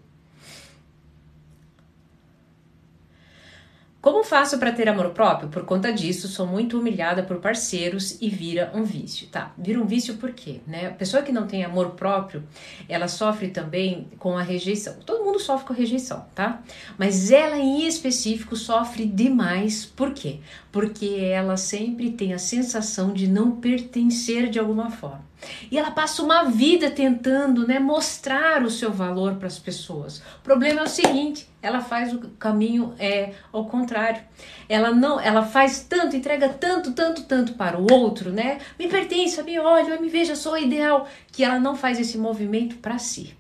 Como 4.00 4.24
faço 4.24 4.60
para 4.60 4.72
ter 4.72 4.88
amor 4.88 5.10
próprio? 5.10 5.50
Por 5.50 5.66
conta 5.66 5.92
disso, 5.92 6.28
sou 6.28 6.46
muito 6.46 6.80
humilhada 6.80 7.24
por 7.24 7.38
parceiros 7.38 8.18
e 8.22 8.30
vira 8.30 8.72
um 8.74 8.84
vício, 8.84 9.28
tá? 9.28 9.52
Vira 9.58 9.82
um 9.82 9.88
vício 9.88 10.18
por 10.18 10.32
quê? 10.34 10.62
Né? 10.68 10.88
A 10.88 10.92
pessoa 10.92 11.24
que 11.24 11.32
não 11.32 11.48
tem 11.48 11.66
amor 11.66 11.92
próprio, 11.92 12.44
ela 12.88 13.08
sofre 13.08 13.48
também 13.48 14.08
com 14.20 14.38
a 14.38 14.44
rejeição. 14.44 14.98
Todo 15.04 15.26
mundo 15.26 15.40
sofre 15.40 15.66
com 15.68 15.74
rejeição, 15.74 16.26
tá? 16.36 16.62
Mas 16.96 17.32
ela 17.32 17.58
em 17.58 17.88
específico 17.88 18.56
sofre 18.56 19.04
demais. 19.06 19.86
Por 19.86 20.14
quê? 20.14 20.42
Porque 20.72 21.18
ela 21.20 21.58
sempre 21.58 22.12
tem 22.12 22.34
a 22.34 22.40
sensação 22.40 23.12
de 23.12 23.28
não 23.28 23.52
pertencer 23.60 24.48
de 24.48 24.60
alguma 24.60 24.92
forma. 24.92 25.26
E 25.70 25.78
ela 25.78 25.92
passa 25.92 26.24
uma 26.24 26.44
vida 26.46 26.90
tentando 26.90 27.68
né, 27.68 27.80
mostrar 27.80 28.64
o 28.64 28.72
seu 28.72 28.92
valor 28.92 29.36
para 29.36 29.48
as 29.48 29.60
pessoas. 29.60 30.20
O 30.40 30.42
problema 30.44 30.82
é 30.82 30.84
o 30.84 30.90
seguinte: 30.90 31.48
ela 31.62 31.82
faz 31.82 32.14
o 32.14 32.20
caminho 32.40 32.96
é 32.98 33.34
ao 33.52 33.66
contrário. 33.66 34.22
Ela 34.68 34.92
não, 34.92 35.20
ela 35.20 35.44
faz 35.44 35.86
tanto, 35.88 36.16
entrega 36.16 36.50
tanto, 36.50 36.94
tanto, 36.94 37.24
tanto 37.24 37.54
para 37.54 37.80
o 37.80 37.92
outro, 37.92 38.32
né? 38.32 38.60
Me 38.80 38.88
pertence, 38.88 39.42
me 39.44 39.60
olha, 39.60 40.00
me 40.00 40.10
veja, 40.10 40.36
sou 40.36 40.58
ideal, 40.58 41.08
que 41.32 41.44
ela 41.44 41.60
não 41.60 41.76
faz 41.76 42.00
esse 42.00 42.18
movimento 42.18 42.78
para 42.78 42.98
si. 42.98 43.36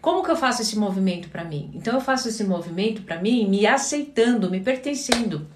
Como 0.00 0.24
que 0.24 0.30
eu 0.32 0.36
faço 0.36 0.62
esse 0.62 0.76
movimento 0.76 1.28
para 1.28 1.44
mim? 1.44 1.70
Então 1.74 1.94
eu 1.94 2.00
faço 2.00 2.28
esse 2.28 2.42
movimento 2.42 3.02
para 3.02 3.22
mim 3.22 3.48
me 3.48 3.64
aceitando, 3.66 4.50
me 4.50 4.58
pertencendo. 4.58 5.46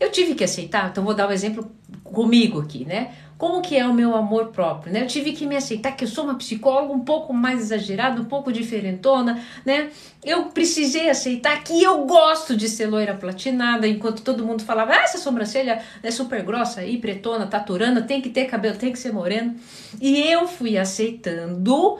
Eu 0.00 0.10
tive 0.10 0.34
que 0.34 0.44
aceitar, 0.44 0.90
então 0.90 1.04
vou 1.04 1.14
dar 1.14 1.28
um 1.28 1.32
exemplo 1.32 1.70
comigo 2.02 2.60
aqui, 2.60 2.84
né? 2.84 3.14
Como 3.38 3.60
que 3.60 3.76
é 3.76 3.86
o 3.86 3.92
meu 3.92 4.16
amor 4.16 4.46
próprio, 4.46 4.90
né? 4.90 5.02
Eu 5.02 5.06
tive 5.06 5.32
que 5.32 5.46
me 5.46 5.56
aceitar 5.56 5.92
que 5.92 6.04
eu 6.04 6.08
sou 6.08 6.24
uma 6.24 6.36
psicóloga 6.36 6.92
um 6.92 7.00
pouco 7.00 7.34
mais 7.34 7.60
exagerada, 7.60 8.20
um 8.20 8.24
pouco 8.24 8.50
diferentona, 8.50 9.42
né? 9.64 9.90
Eu 10.24 10.46
precisei 10.46 11.10
aceitar 11.10 11.62
que 11.62 11.82
eu 11.82 12.06
gosto 12.06 12.56
de 12.56 12.66
ser 12.66 12.86
loira 12.86 13.14
platinada, 13.14 13.86
enquanto 13.86 14.22
todo 14.22 14.44
mundo 14.44 14.62
falava, 14.62 14.92
ah, 14.92 15.02
essa 15.02 15.18
sobrancelha 15.18 15.82
é 16.02 16.10
super 16.10 16.42
grossa 16.42 16.80
aí, 16.80 16.96
pretona, 16.96 17.46
taturana, 17.46 18.00
tem 18.00 18.22
que 18.22 18.30
ter 18.30 18.46
cabelo, 18.46 18.78
tem 18.78 18.90
que 18.90 18.98
ser 18.98 19.12
moreno. 19.12 19.54
E 20.00 20.18
eu 20.22 20.48
fui 20.48 20.78
aceitando, 20.78 21.98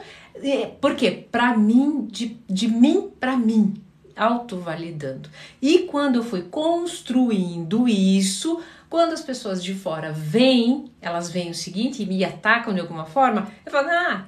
por 0.81 0.95
quê? 0.95 1.27
Pra 1.31 1.55
mim, 1.55 2.07
de, 2.09 2.35
de 2.49 2.67
mim 2.67 3.09
para 3.19 3.37
mim, 3.37 3.75
autovalidando. 4.15 5.29
E 5.61 5.79
quando 5.79 6.15
eu 6.15 6.23
fui 6.23 6.41
construindo 6.41 7.87
isso, 7.87 8.59
quando 8.89 9.13
as 9.13 9.21
pessoas 9.21 9.63
de 9.63 9.73
fora 9.73 10.11
vêm, 10.11 10.91
elas 11.01 11.29
veem 11.29 11.51
o 11.51 11.55
seguinte 11.55 12.03
e 12.03 12.05
me 12.05 12.23
atacam 12.23 12.73
de 12.73 12.79
alguma 12.79 13.05
forma, 13.05 13.51
eu 13.65 13.71
falo, 13.71 13.89
ah, 13.89 14.25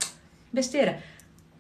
besteira. 0.52 1.02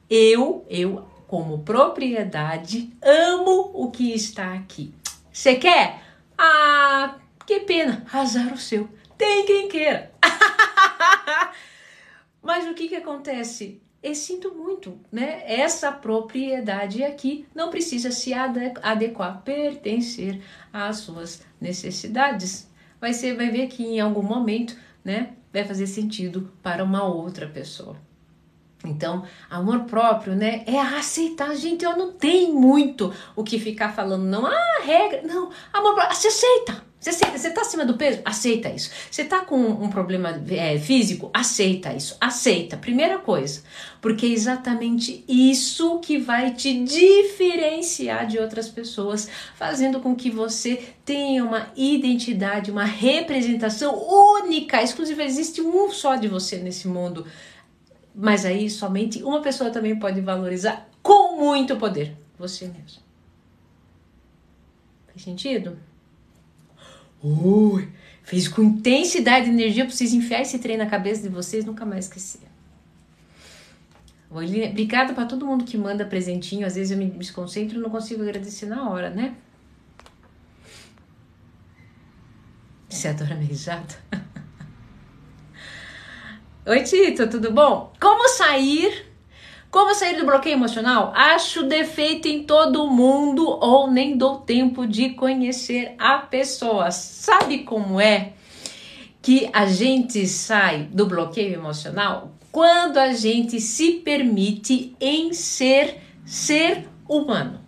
Eu, 0.09 0.65
eu, 0.69 1.07
como 1.27 1.59
propriedade, 1.59 2.91
amo 3.01 3.71
o 3.73 3.91
que 3.91 4.13
está 4.13 4.53
aqui. 4.53 4.93
Você 5.31 5.55
quer? 5.55 6.01
Ah, 6.37 7.15
que 7.45 7.59
pena, 7.61 8.05
azar 8.11 8.53
o 8.53 8.57
seu. 8.57 8.89
Tem 9.17 9.45
quem 9.45 9.67
queira. 9.67 10.11
Mas 12.41 12.65
o 12.67 12.73
que 12.73 12.87
que 12.87 12.95
acontece? 12.95 13.81
E 14.01 14.15
sinto 14.15 14.55
muito, 14.55 14.97
né? 15.11 15.43
Essa 15.45 15.91
propriedade 15.91 17.03
aqui 17.03 17.45
não 17.53 17.69
precisa 17.69 18.11
se 18.11 18.33
adequar, 18.33 19.41
pertencer 19.41 20.41
às 20.71 20.97
suas 20.99 21.43
necessidades. 21.59 22.68
Vai 22.99 23.13
ser, 23.13 23.35
vai 23.35 23.49
ver 23.49 23.67
que 23.67 23.83
em 23.83 23.99
algum 23.99 24.23
momento, 24.23 24.75
né, 25.03 25.33
vai 25.51 25.63
fazer 25.63 25.87
sentido 25.87 26.51
para 26.61 26.83
uma 26.83 27.03
outra 27.03 27.47
pessoa. 27.47 27.95
Então, 28.83 29.25
amor 29.49 29.81
próprio, 29.81 30.35
né? 30.35 30.63
É 30.65 30.79
aceitar. 30.79 31.53
Gente, 31.55 31.83
eu 31.83 31.97
não 31.97 32.13
tenho 32.13 32.53
muito 32.53 33.13
o 33.35 33.43
que 33.43 33.59
ficar 33.59 33.89
falando, 33.89 34.23
não. 34.23 34.45
Ah, 34.45 34.81
regra. 34.83 35.21
Não, 35.23 35.49
amor 35.73 35.95
próprio. 35.95 36.15
Você 36.15 36.27
aceita. 36.29 36.88
Você 36.99 37.11
aceita. 37.11 37.37
Você 37.37 37.49
tá 37.51 37.61
acima 37.61 37.85
do 37.85 37.95
peso? 37.95 38.19
Aceita 38.25 38.69
isso. 38.69 38.91
Você 39.09 39.23
tá 39.23 39.39
com 39.45 39.57
um 39.57 39.89
problema 39.89 40.41
é, 40.49 40.77
físico? 40.77 41.29
Aceita 41.33 41.93
isso. 41.93 42.17
Aceita. 42.19 42.75
Primeira 42.75 43.19
coisa. 43.19 43.63
Porque 44.01 44.25
é 44.25 44.29
exatamente 44.29 45.23
isso 45.27 45.99
que 45.99 46.17
vai 46.17 46.53
te 46.53 46.83
diferenciar 46.83 48.27
de 48.27 48.37
outras 48.37 48.67
pessoas, 48.67 49.29
fazendo 49.55 50.01
com 50.01 50.13
que 50.13 50.29
você 50.29 50.93
tenha 51.05 51.43
uma 51.43 51.71
identidade, 51.75 52.71
uma 52.71 52.83
representação 52.83 53.95
única, 53.97 54.83
exclusiva. 54.83 55.23
Existe 55.23 55.61
um 55.61 55.89
só 55.91 56.15
de 56.15 56.27
você 56.27 56.57
nesse 56.57 56.87
mundo 56.87 57.25
mas 58.21 58.43
aí 58.43 58.69
somente 58.69 59.23
uma 59.23 59.41
pessoa 59.41 59.69
também 59.69 59.97
pode 59.97 60.19
valorizar 60.19 60.89
com 61.01 61.37
muito 61.37 61.77
poder. 61.77 62.17
Você 62.37 62.65
mesmo. 62.67 63.01
Faz 65.07 65.21
sentido? 65.21 65.77
Ui, 67.21 67.89
fez 68.23 68.47
com 68.47 68.61
intensidade 68.61 69.47
e 69.47 69.49
energia 69.49 69.85
pra 69.85 69.93
vocês 69.93 70.13
enfiar 70.13 70.41
esse 70.41 70.59
trem 70.59 70.77
na 70.77 70.85
cabeça 70.85 71.21
de 71.21 71.29
vocês 71.29 71.65
nunca 71.65 71.85
mais 71.85 72.05
esquecer. 72.05 72.47
Obrigada 74.29 75.13
para 75.13 75.25
todo 75.25 75.45
mundo 75.45 75.65
que 75.65 75.77
manda 75.77 76.05
presentinho. 76.05 76.65
Às 76.65 76.75
vezes 76.75 76.91
eu 76.91 76.97
me 76.97 77.09
desconcentro 77.09 77.77
e 77.77 77.81
não 77.81 77.89
consigo 77.89 78.21
agradecer 78.21 78.67
na 78.67 78.89
hora, 78.89 79.09
né? 79.09 79.35
Você 82.87 83.07
adora 83.07 83.35
risada? 83.35 83.95
Oi, 86.65 86.83
Tito, 86.83 87.27
tudo 87.27 87.51
bom? 87.51 87.91
Como 87.99 88.29
sair? 88.29 89.08
Como 89.71 89.93
sair 89.93 90.17
do 90.17 90.25
bloqueio 90.25 90.55
emocional? 90.55 91.13
Acho 91.15 91.61
defeito 91.61 92.27
em 92.27 92.43
todo 92.43 92.89
mundo 92.89 93.47
ou 93.47 93.89
nem 93.89 94.17
dou 94.17 94.37
tempo 94.37 94.87
de 94.87 95.09
conhecer 95.09 95.93
a 95.99 96.17
pessoa. 96.17 96.89
Sabe 96.89 97.59
como 97.59 98.01
é 98.01 98.33
que 99.21 99.47
a 99.53 99.67
gente 99.67 100.25
sai 100.25 100.85
do 100.91 101.05
bloqueio 101.05 101.53
emocional? 101.53 102.31
Quando 102.51 102.97
a 102.97 103.13
gente 103.13 103.61
se 103.61 103.91
permite 103.91 104.95
em 104.99 105.33
ser 105.33 106.01
ser 106.25 106.87
humano. 107.07 107.59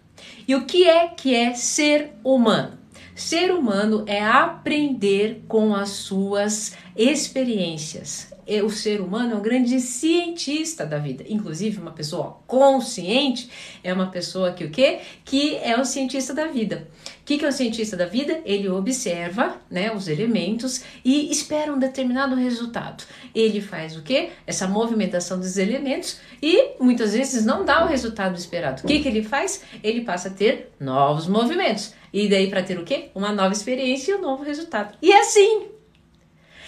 E 0.47 0.55
o 0.55 0.65
que 0.65 0.87
é 0.87 1.07
que 1.07 1.35
é 1.35 1.53
ser 1.53 2.13
humano? 2.23 2.79
Ser 3.13 3.51
humano 3.51 4.03
é 4.07 4.23
aprender 4.23 5.43
com 5.47 5.75
as 5.75 5.89
suas 5.89 6.75
experiências, 6.95 8.30
o 8.59 8.69
ser 8.69 8.99
humano 8.99 9.33
é 9.33 9.35
um 9.35 9.41
grande 9.41 9.79
cientista 9.79 10.85
da 10.85 10.97
vida. 10.97 11.23
Inclusive, 11.29 11.79
uma 11.79 11.91
pessoa 11.91 12.39
consciente 12.47 13.49
é 13.83 13.93
uma 13.93 14.07
pessoa 14.07 14.51
que 14.51 14.65
o 14.65 14.71
quê? 14.71 14.99
Que 15.23 15.55
é 15.57 15.79
um 15.79 15.85
cientista 15.85 16.33
da 16.33 16.47
vida. 16.47 16.87
O 17.21 17.23
que, 17.23 17.37
que 17.37 17.45
é 17.45 17.47
um 17.47 17.51
cientista 17.51 17.95
da 17.95 18.05
vida? 18.05 18.41
Ele 18.43 18.67
observa 18.67 19.57
né, 19.69 19.93
os 19.93 20.07
elementos 20.07 20.83
e 21.05 21.31
espera 21.31 21.71
um 21.71 21.79
determinado 21.79 22.35
resultado. 22.35 23.03
Ele 23.33 23.61
faz 23.61 23.95
o 23.95 24.01
quê? 24.01 24.31
Essa 24.45 24.67
movimentação 24.67 25.39
dos 25.39 25.57
elementos 25.57 26.19
e 26.41 26.71
muitas 26.79 27.13
vezes 27.13 27.45
não 27.45 27.63
dá 27.63 27.85
o 27.85 27.87
resultado 27.87 28.35
esperado. 28.35 28.81
O 28.83 28.87
que, 28.87 28.99
que 28.99 29.07
ele 29.07 29.23
faz? 29.23 29.61
Ele 29.83 30.01
passa 30.01 30.29
a 30.29 30.31
ter 30.31 30.71
novos 30.79 31.27
movimentos. 31.27 31.93
E 32.13 32.27
daí 32.27 32.49
para 32.49 32.63
ter 32.63 32.77
o 32.77 32.83
quê? 32.83 33.09
Uma 33.15 33.31
nova 33.31 33.53
experiência 33.53 34.11
e 34.11 34.15
um 34.15 34.21
novo 34.21 34.43
resultado. 34.43 34.97
E 35.01 35.11
é 35.11 35.21
assim, 35.21 35.67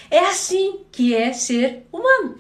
é 0.09 0.19
assim 0.19 0.81
que 0.91 1.15
é 1.15 1.33
ser 1.33 1.85
humano. 1.91 2.37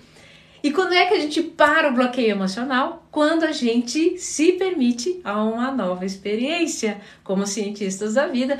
E 0.63 0.71
quando 0.71 0.93
é 0.93 1.05
que 1.05 1.13
a 1.13 1.19
gente 1.19 1.43
para 1.43 1.89
o 1.89 1.93
bloqueio 1.93 2.31
emocional? 2.31 3.05
Quando 3.11 3.43
a 3.43 3.51
gente 3.51 4.17
se 4.17 4.53
permite 4.53 5.19
a 5.21 5.43
uma 5.43 5.69
nova 5.69 6.05
experiência, 6.05 7.01
como 7.21 7.45
cientistas 7.45 8.13
da 8.13 8.27
vida, 8.27 8.57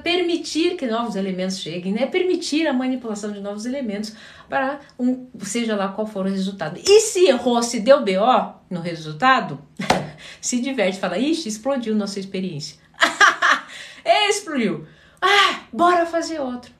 permitir 0.00 0.76
que 0.76 0.86
novos 0.86 1.16
elementos 1.16 1.58
cheguem, 1.58 1.92
né? 1.92 2.06
Permitir 2.06 2.68
a 2.68 2.72
manipulação 2.72 3.32
de 3.32 3.40
novos 3.40 3.66
elementos 3.66 4.14
para 4.48 4.78
um, 4.96 5.26
seja 5.40 5.74
lá 5.74 5.88
qual 5.88 6.06
for 6.06 6.24
o 6.24 6.30
resultado. 6.30 6.80
E 6.86 7.00
se 7.00 7.26
errou, 7.26 7.60
se 7.64 7.80
deu 7.80 8.04
BO 8.04 8.54
no 8.70 8.80
resultado, 8.80 9.60
se 10.40 10.60
diverte, 10.60 11.00
fala, 11.00 11.18
ixi, 11.18 11.48
explodiu 11.48 11.96
nossa 11.96 12.20
experiência. 12.20 12.78
explodiu. 14.30 14.86
Ah, 15.20 15.64
bora 15.72 16.06
fazer 16.06 16.40
outro. 16.40 16.79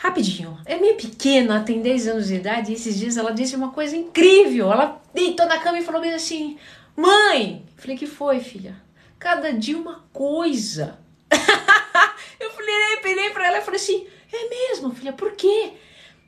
Rapidinho, 0.00 0.56
é 0.64 0.76
minha 0.76 0.94
pequena, 0.94 1.64
tem 1.64 1.82
10 1.82 2.06
anos 2.06 2.28
de 2.28 2.36
idade, 2.36 2.70
e 2.70 2.74
esses 2.76 2.96
dias 2.96 3.16
ela 3.16 3.32
disse 3.32 3.56
uma 3.56 3.72
coisa 3.72 3.96
incrível. 3.96 4.70
Ela 4.70 5.02
deitou 5.12 5.44
na 5.44 5.58
cama 5.58 5.76
e 5.80 5.82
falou 5.82 6.00
bem 6.00 6.14
assim: 6.14 6.56
Mãe! 6.96 7.66
Falei, 7.76 7.96
que 7.96 8.06
foi, 8.06 8.38
filha? 8.38 8.76
Cada 9.18 9.52
dia 9.52 9.76
uma 9.76 10.04
coisa. 10.12 11.00
eu 12.38 12.50
falei, 12.50 12.96
peguei 13.02 13.30
pra 13.30 13.48
ela 13.48 13.58
e 13.58 13.62
falei 13.62 13.80
assim: 13.80 14.06
É 14.32 14.48
mesmo, 14.48 14.94
filha, 14.94 15.12
por 15.12 15.32
quê? 15.32 15.72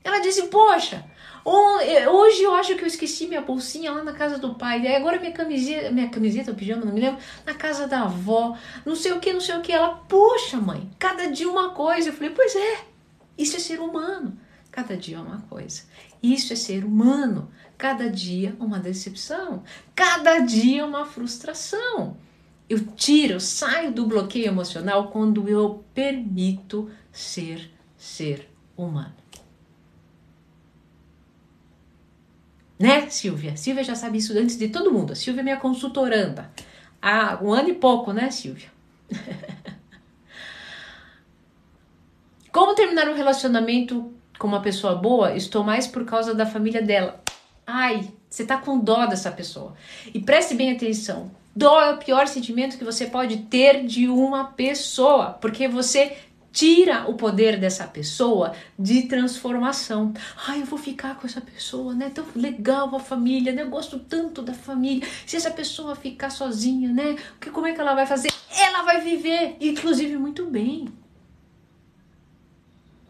Ela 0.03 0.19
disse: 0.19 0.49
Poxa, 0.49 1.05
é, 1.83 2.11
hoje 2.11 2.43
eu 2.43 2.53
acho 2.53 2.75
que 2.75 2.83
eu 2.83 2.89
esqueci 2.89 3.29
minha 3.29 3.41
bolsinha 3.41 3.93
lá 3.93 4.03
na 4.03 4.15
casa 4.15 4.37
do 4.37 4.57
pai. 4.57 4.85
Aí 4.85 4.97
agora 4.97 5.21
minha 5.21 5.31
camiseta, 5.31 5.93
minha 5.93 6.09
camiseta, 6.09 6.51
o 6.51 6.57
pijama, 6.57 6.85
não 6.85 6.93
me 6.93 7.01
lembro, 7.01 7.21
na 7.47 7.55
casa 7.55 7.87
da 7.87 8.03
avó. 8.03 8.57
Não 8.85 8.97
sei 8.97 9.13
o 9.13 9.21
que, 9.21 9.33
não 9.33 9.41
sei 9.41 9.55
o 9.55 9.61
que. 9.61 9.71
Ela, 9.71 9.91
poxa, 10.09 10.57
mãe, 10.57 10.91
cada 10.99 11.31
dia 11.31 11.49
uma 11.49 11.71
coisa. 11.71 12.09
Eu 12.09 12.13
falei, 12.13 12.31
pois 12.31 12.57
é. 12.57 12.90
Isso 13.41 13.57
é 13.57 13.59
ser 13.59 13.81
humano. 13.81 14.39
Cada 14.71 14.95
dia 14.95 15.17
é 15.17 15.21
uma 15.21 15.41
coisa. 15.49 15.85
Isso 16.23 16.53
é 16.53 16.57
ser 16.57 16.85
humano. 16.85 17.51
Cada 17.79 18.11
dia 18.11 18.55
uma 18.61 18.79
decepção. 18.79 19.63
Cada 19.95 20.41
dia 20.41 20.85
uma 20.85 21.07
frustração. 21.07 22.19
Eu 22.69 22.85
tiro, 22.85 23.33
eu 23.33 23.41
saio 23.41 23.93
do 23.93 24.07
bloqueio 24.07 24.47
emocional 24.47 25.09
quando 25.09 25.49
eu 25.49 25.83
permito 25.95 26.91
ser 27.11 27.73
ser 27.97 28.47
humano. 28.77 29.15
Né, 32.79 33.09
Silvia? 33.09 33.57
Silvia 33.57 33.83
já 33.83 33.95
sabe 33.95 34.19
isso 34.19 34.39
antes 34.39 34.57
de 34.57 34.69
todo 34.69 34.93
mundo. 34.93 35.15
A 35.15 35.17
Silvia 35.17 35.41
é 35.41 35.45
minha 35.45 35.57
consultoranda. 35.57 36.53
Há 37.01 37.43
um 37.43 37.53
ano 37.53 37.71
e 37.71 37.75
pouco, 37.75 38.13
né, 38.13 38.31
Silvia? 38.31 38.69
Como 42.53 42.75
terminar 42.75 43.09
um 43.09 43.15
relacionamento 43.15 44.13
com 44.37 44.49
uma 44.49 44.61
pessoa 44.61 44.97
boa? 44.97 45.37
Estou 45.37 45.63
mais 45.63 45.87
por 45.87 46.05
causa 46.05 46.35
da 46.35 46.45
família 46.45 46.83
dela. 46.83 47.23
Ai, 47.65 48.11
você 48.29 48.45
tá 48.45 48.57
com 48.57 48.77
dó 48.77 49.07
dessa 49.07 49.31
pessoa. 49.31 49.75
E 50.13 50.19
preste 50.19 50.55
bem 50.55 50.73
atenção. 50.73 51.31
Dó 51.55 51.81
é 51.81 51.93
o 51.93 51.99
pior 51.99 52.27
sentimento 52.27 52.77
que 52.77 52.85
você 52.85 53.07
pode 53.07 53.37
ter 53.43 53.85
de 53.85 54.09
uma 54.09 54.47
pessoa, 54.47 55.31
porque 55.41 55.69
você 55.69 56.17
tira 56.53 57.09
o 57.09 57.15
poder 57.15 57.57
dessa 57.57 57.87
pessoa 57.87 58.53
de 58.77 59.03
transformação. 59.03 60.13
Ai, 60.49 60.63
eu 60.63 60.67
vou 60.67 60.79
ficar 60.79 61.15
com 61.21 61.29
essa 61.29 61.41
pessoa, 61.41 61.95
né? 61.95 62.11
Tão 62.13 62.25
legal 62.35 62.93
a 62.97 62.99
família, 62.99 63.53
né? 63.53 63.63
Eu 63.63 63.71
gosto 63.71 63.97
tanto 64.01 64.43
da 64.43 64.55
família. 64.55 65.07
Se 65.25 65.37
essa 65.37 65.53
pessoa 65.53 65.95
ficar 65.95 66.31
sozinha, 66.31 66.93
né? 66.93 67.15
Como 67.53 67.69
é 67.69 67.73
que 67.73 67.81
ela 67.81 67.95
vai 67.95 68.07
fazer? 68.07 68.33
Ela 68.59 68.83
vai 68.83 69.01
viver, 69.03 69.57
inclusive, 69.61 70.17
muito 70.17 70.47
bem. 70.47 70.89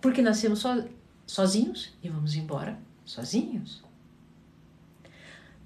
Porque 0.00 0.22
nascemos 0.22 0.60
so, 0.60 0.84
sozinhos 1.26 1.92
e 2.02 2.08
vamos 2.08 2.34
embora 2.34 2.78
sozinhos. 3.04 3.82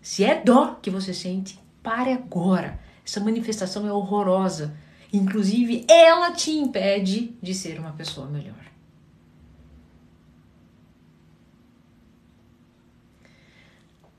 Se 0.00 0.25
é 0.25 0.43
dó 0.43 0.75
que 0.83 0.91
você 0.91 1.14
sente, 1.14 1.59
pare 1.83 2.12
agora. 2.12 2.79
Essa 3.05 3.21
manifestação 3.21 3.87
é 3.87 3.93
horrorosa. 3.93 4.76
Inclusive, 5.12 5.85
ela 5.88 6.33
te 6.33 6.50
impede 6.50 7.37
de 7.41 7.55
ser 7.55 7.79
uma 7.79 7.93
pessoa 7.93 8.26
melhor. 8.26 8.64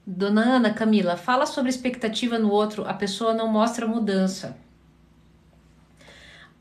Dona 0.08 0.42
Ana, 0.42 0.74
Camila, 0.74 1.18
fala 1.18 1.46
sobre 1.46 1.70
expectativa 1.70 2.38
no 2.38 2.52
outro. 2.52 2.88
A 2.88 2.94
pessoa 2.94 3.34
não 3.34 3.48
mostra 3.48 3.88
mudança. 3.88 4.56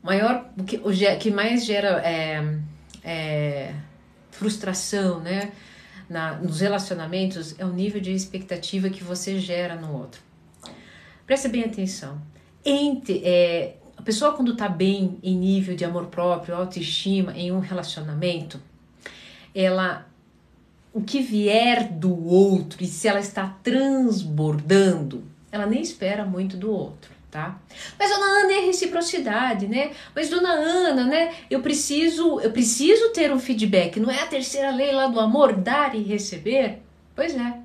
Maior, 0.01 0.49
o 0.57 0.63
que, 0.63 0.77
o 0.77 1.17
que 1.19 1.31
mais 1.31 1.63
gera 1.63 1.99
é, 2.05 2.59
é, 3.05 3.73
frustração, 4.31 5.19
né? 5.19 5.51
Na, 6.09 6.35
nos 6.35 6.59
relacionamentos 6.59 7.55
é 7.57 7.65
o 7.65 7.71
nível 7.71 8.01
de 8.01 8.11
expectativa 8.11 8.89
que 8.89 9.03
você 9.03 9.39
gera 9.39 9.75
no 9.75 9.93
outro. 9.93 10.21
Preste 11.25 11.47
bem 11.47 11.63
atenção. 11.63 12.21
Entre, 12.63 13.21
é, 13.23 13.77
a 13.95 14.01
pessoa 14.01 14.33
quando 14.33 14.53
está 14.53 14.67
bem 14.67 15.17
em 15.23 15.35
nível 15.35 15.75
de 15.75 15.85
amor 15.85 16.07
próprio, 16.07 16.55
autoestima, 16.55 17.31
em 17.33 17.51
um 17.51 17.59
relacionamento, 17.59 18.59
ela 19.53 20.07
o 20.93 21.01
que 21.01 21.21
vier 21.21 21.91
do 21.91 22.25
outro 22.25 22.81
e 22.81 22.87
se 22.87 23.07
ela 23.07 23.19
está 23.19 23.47
transbordando, 23.61 25.25
ela 25.51 25.65
nem 25.65 25.81
espera 25.81 26.23
muito 26.23 26.55
do 26.55 26.71
outro 26.71 27.15
tá? 27.35 27.59
Mas 27.99 28.09
dona 28.09 28.25
Ana 28.25 28.53
é 28.53 28.59
reciprocidade, 28.61 29.67
né? 29.67 29.91
Mas 30.15 30.29
dona 30.29 30.53
Ana, 30.53 31.03
né? 31.03 31.33
Eu 31.49 31.61
preciso, 31.61 32.39
eu 32.39 32.49
preciso 32.49 33.09
ter 33.09 33.29
um 33.29 33.39
feedback. 33.39 33.99
Não 33.99 34.09
é 34.09 34.21
a 34.21 34.25
terceira 34.25 34.71
lei 34.71 34.93
lá 34.93 35.07
do 35.07 35.19
amor, 35.19 35.53
dar 35.53 35.93
e 35.93 36.01
receber? 36.01 36.81
Pois 37.13 37.35
é. 37.35 37.59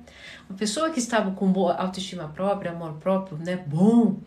a 0.49 0.53
pessoa 0.57 0.89
que 0.89 0.99
estava 0.99 1.31
com 1.31 1.49
boa 1.49 1.75
autoestima 1.75 2.27
própria, 2.27 2.71
amor 2.71 2.95
próprio, 2.95 3.37
né, 3.37 3.63
bom, 3.65 4.17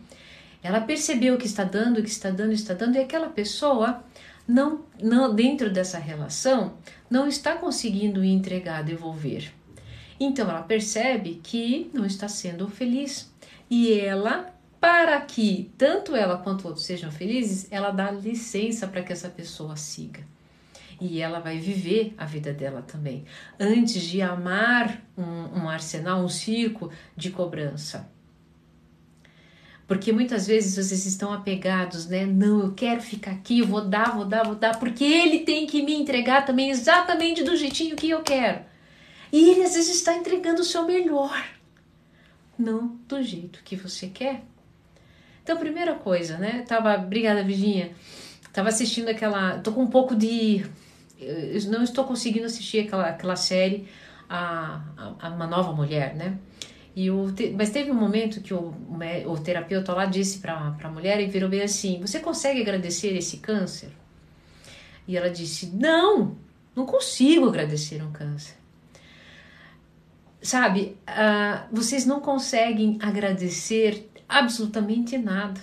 ela 0.63 0.81
percebeu 0.81 1.37
que 1.37 1.45
está 1.45 1.63
dando, 1.63 2.01
que 2.01 2.09
está 2.09 2.31
dando, 2.31 2.51
está 2.51 2.73
dando, 2.73 2.95
e 2.95 2.99
aquela 2.99 3.29
pessoa 3.29 4.03
não, 4.47 4.81
não 4.99 5.33
dentro 5.33 5.71
dessa 5.71 5.99
relação 5.99 6.73
não 7.07 7.27
está 7.27 7.55
conseguindo 7.55 8.23
entregar, 8.23 8.83
devolver. 8.83 9.53
Então 10.19 10.49
ela 10.49 10.63
percebe 10.63 11.39
que 11.43 11.91
não 11.93 12.03
está 12.03 12.27
sendo 12.27 12.67
feliz 12.67 13.31
e 13.69 13.93
ela 13.93 14.54
para 14.85 15.19
que 15.19 15.71
tanto 15.79 16.15
ela 16.15 16.37
quanto 16.37 16.67
outros 16.67 16.85
sejam 16.85 17.11
felizes, 17.11 17.65
ela 17.71 17.89
dá 17.89 18.11
licença 18.11 18.85
para 18.85 19.01
que 19.01 19.11
essa 19.11 19.27
pessoa 19.27 19.75
siga. 19.75 20.21
E 21.01 21.19
ela 21.19 21.39
vai 21.39 21.57
viver 21.57 22.13
a 22.19 22.23
vida 22.23 22.53
dela 22.53 22.83
também, 22.83 23.25
antes 23.59 24.03
de 24.03 24.21
amar 24.21 25.01
um, 25.17 25.61
um 25.61 25.67
arsenal, 25.67 26.23
um 26.23 26.29
circo 26.29 26.91
de 27.17 27.31
cobrança. 27.31 28.07
Porque 29.87 30.11
muitas 30.11 30.45
vezes 30.45 30.75
vocês 30.75 31.07
estão 31.07 31.33
apegados, 31.33 32.05
né? 32.05 32.23
Não, 32.23 32.59
eu 32.59 32.73
quero 32.73 33.01
ficar 33.01 33.31
aqui, 33.31 33.61
eu 33.61 33.65
vou 33.65 33.81
dar, 33.81 34.15
vou 34.15 34.25
dar, 34.25 34.43
vou 34.43 34.53
dar, 34.53 34.77
porque 34.77 35.03
ele 35.03 35.39
tem 35.39 35.65
que 35.65 35.81
me 35.81 35.95
entregar 35.95 36.45
também 36.45 36.69
exatamente 36.69 37.43
do 37.43 37.57
jeitinho 37.57 37.95
que 37.95 38.11
eu 38.11 38.21
quero. 38.21 38.63
E 39.31 39.49
ele 39.49 39.63
às 39.63 39.73
vezes 39.73 39.95
está 39.95 40.13
entregando 40.13 40.61
o 40.61 40.65
seu 40.65 40.85
melhor, 40.85 41.43
não 42.55 42.99
do 43.07 43.23
jeito 43.23 43.63
que 43.63 43.75
você 43.75 44.05
quer. 44.05 44.43
Então, 45.45 45.57
primeira 45.57 45.93
coisa, 45.93 46.39
né? 46.39 46.65
Tava, 46.67 46.95
obrigada, 46.95 47.43
Virginia. 47.43 47.91
Tava 48.51 48.69
assistindo 48.69 49.09
aquela, 49.09 49.59
tô 49.59 49.71
com 49.73 49.83
um 49.83 49.87
pouco 49.87 50.15
de 50.15 50.65
eu 51.19 51.69
não 51.69 51.83
estou 51.83 52.03
conseguindo 52.03 52.47
assistir 52.47 52.79
aquela, 52.79 53.09
aquela 53.09 53.35
série 53.35 53.87
a, 54.27 54.81
a, 54.97 55.27
a 55.27 55.29
uma 55.29 55.45
nova 55.45 55.71
mulher, 55.71 56.15
né? 56.15 56.39
E 56.95 57.11
o, 57.11 57.31
mas 57.55 57.69
teve 57.69 57.91
um 57.91 57.95
momento 57.95 58.41
que 58.41 58.55
o, 58.55 58.73
o 59.27 59.37
terapeuta 59.37 59.93
lá 59.93 60.05
disse 60.05 60.39
para 60.39 60.75
a 60.81 60.89
mulher 60.89 61.19
e 61.19 61.27
virou 61.27 61.47
bem 61.47 61.61
assim: 61.61 62.01
Você 62.01 62.19
consegue 62.19 62.59
agradecer 62.59 63.15
esse 63.15 63.37
câncer? 63.37 63.91
E 65.07 65.15
ela 65.15 65.29
disse: 65.29 65.67
Não, 65.67 66.35
não 66.75 66.87
consigo 66.87 67.49
agradecer 67.49 68.01
um 68.01 68.11
câncer. 68.11 68.55
Sabe, 70.41 70.97
uh, 71.07 71.67
vocês 71.71 72.03
não 72.03 72.19
conseguem 72.19 72.97
agradecer 72.99 74.09
absolutamente 74.27 75.17
nada. 75.17 75.59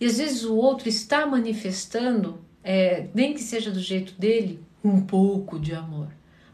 E 0.00 0.06
às 0.06 0.18
vezes 0.18 0.44
o 0.44 0.54
outro 0.54 0.88
está 0.88 1.26
manifestando, 1.26 2.40
é, 2.62 3.08
nem 3.14 3.34
que 3.34 3.42
seja 3.42 3.70
do 3.70 3.80
jeito 3.80 4.12
dele, 4.18 4.62
um 4.84 5.00
pouco 5.00 5.58
de 5.58 5.74
amor. 5.74 6.08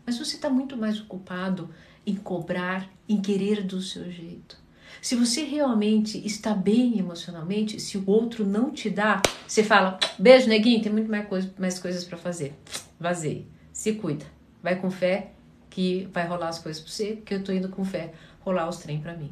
Mas 0.07 0.19
você 0.19 0.37
está 0.37 0.49
muito 0.49 0.77
mais 0.77 1.01
ocupado 1.01 1.71
em 2.07 2.15
cobrar, 2.15 2.91
em 3.09 3.21
querer 3.21 3.63
do 3.63 3.81
seu 3.81 4.11
jeito. 4.11 4.63
Se 5.01 5.15
você 5.15 5.43
realmente 5.45 6.25
está 6.27 6.55
bem 6.55 6.99
emocionalmente, 6.99 7.79
se 7.79 7.99
o 7.99 8.05
outro 8.09 8.47
não 8.47 8.71
te 8.71 8.89
dá, 8.89 9.21
você 9.47 9.63
fala: 9.63 9.99
beijo, 10.19 10.49
neguinho, 10.49 10.83
tem 10.83 10.93
muito 10.93 11.11
mais, 11.11 11.29
coisa, 11.29 11.53
mais 11.59 11.79
coisas 11.79 12.05
para 12.05 12.17
fazer. 12.17 12.55
Vazei. 12.99 13.47
Se 13.73 13.93
cuida. 13.95 14.25
Vai 14.63 14.77
com 14.77 14.91
fé 14.91 15.33
que 15.69 16.09
vai 16.13 16.27
rolar 16.27 16.49
as 16.49 16.59
coisas 16.59 16.81
para 16.81 16.91
você, 16.91 17.17
porque 17.17 17.35
eu 17.35 17.45
tô 17.45 17.53
indo 17.53 17.69
com 17.69 17.85
fé 17.85 18.15
rolar 18.41 18.69
os 18.69 18.79
trem 18.79 19.01
para 19.01 19.15
mim. 19.15 19.31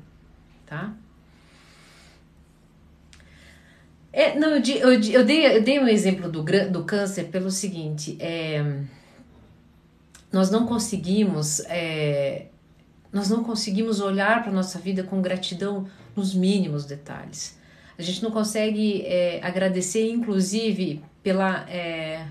Tá? 0.67 0.95
É, 4.13 4.39
não, 4.39 4.57
eu, 4.57 4.63
eu, 4.63 4.93
eu, 4.93 5.25
dei, 5.25 5.57
eu 5.57 5.63
dei 5.63 5.81
um 5.81 5.89
exemplo 5.89 6.31
do, 6.31 6.43
do 6.71 6.85
câncer 6.85 7.25
pelo 7.25 7.51
seguinte: 7.51 8.17
é, 8.21 8.83
nós 10.31 10.51
não 10.51 10.67
conseguimos. 10.67 11.61
É, 11.61 12.47
nós 13.11 13.29
não 13.29 13.43
conseguimos 13.43 14.01
olhar 14.01 14.43
para 14.43 14.53
nossa 14.53 14.79
vida 14.79 15.03
com 15.03 15.21
gratidão 15.21 15.87
nos 16.15 16.35
mínimos 16.35 16.85
detalhes. 16.85 17.59
A 17.99 18.03
gente 18.03 18.23
não 18.23 18.31
consegue 18.31 19.03
é, 19.03 19.41
agradecer, 19.43 20.11
inclusive, 20.11 21.03
pela. 21.23 21.69
É, 21.71 22.27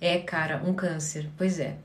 é, 0.00 0.18
cara, 0.18 0.62
um 0.64 0.72
câncer. 0.72 1.28
Pois 1.36 1.60
é. 1.60 1.76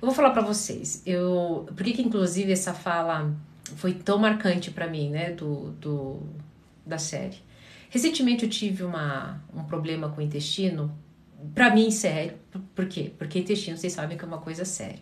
Eu 0.00 0.06
vou 0.06 0.12
falar 0.12 0.30
para 0.30 0.42
vocês. 0.42 1.02
Eu, 1.06 1.68
por 1.74 1.84
que, 1.84 1.92
que, 1.92 2.02
inclusive, 2.02 2.52
essa 2.52 2.74
fala 2.74 3.32
foi 3.76 3.94
tão 3.94 4.18
marcante 4.18 4.70
para 4.70 4.86
mim, 4.86 5.10
né, 5.10 5.30
do, 5.32 5.70
do, 5.72 6.22
da 6.84 6.98
série? 6.98 7.46
Recentemente 7.90 8.44
eu 8.44 8.50
tive 8.50 8.82
uma, 8.82 9.42
um 9.54 9.64
problema 9.64 10.08
com 10.08 10.20
o 10.20 10.24
intestino, 10.24 10.96
para 11.54 11.74
mim 11.74 11.90
sério. 11.90 12.34
Por 12.74 12.86
quê? 12.86 13.12
Porque 13.16 13.38
intestino, 13.38 13.76
vocês 13.76 13.92
sabem 13.92 14.16
que 14.16 14.24
é 14.24 14.26
uma 14.26 14.38
coisa 14.38 14.64
séria. 14.64 15.00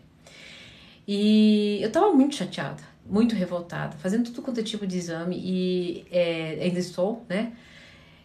E 1.06 1.80
eu 1.82 1.92
tava 1.92 2.12
muito 2.12 2.34
chateada, 2.34 2.82
muito 3.04 3.34
revoltada, 3.34 3.96
fazendo 3.98 4.24
tudo 4.24 4.42
quanto 4.42 4.60
é 4.60 4.62
tipo 4.62 4.86
de 4.86 4.96
exame 4.96 5.36
e 5.38 6.06
é, 6.10 6.58
ainda 6.62 6.78
estou, 6.78 7.24
né? 7.28 7.52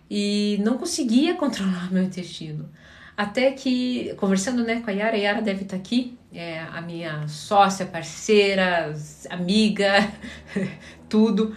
E 0.10 0.60
não 0.64 0.78
conseguia 0.78 1.36
controlar 1.38 1.92
meu 1.92 2.04
intestino. 2.04 2.70
Até 3.16 3.52
que, 3.52 4.14
conversando 4.16 4.64
né, 4.64 4.80
com 4.80 4.90
a 4.90 4.94
Yara, 4.94 5.16
a 5.16 5.20
Yara 5.20 5.42
deve 5.42 5.64
estar 5.64 5.76
tá 5.76 5.82
aqui, 5.82 6.18
é 6.34 6.62
a 6.62 6.82
minha 6.82 7.28
sócia, 7.28 7.86
parceira, 7.86 8.94
amiga, 9.30 10.10
tudo. 11.10 11.54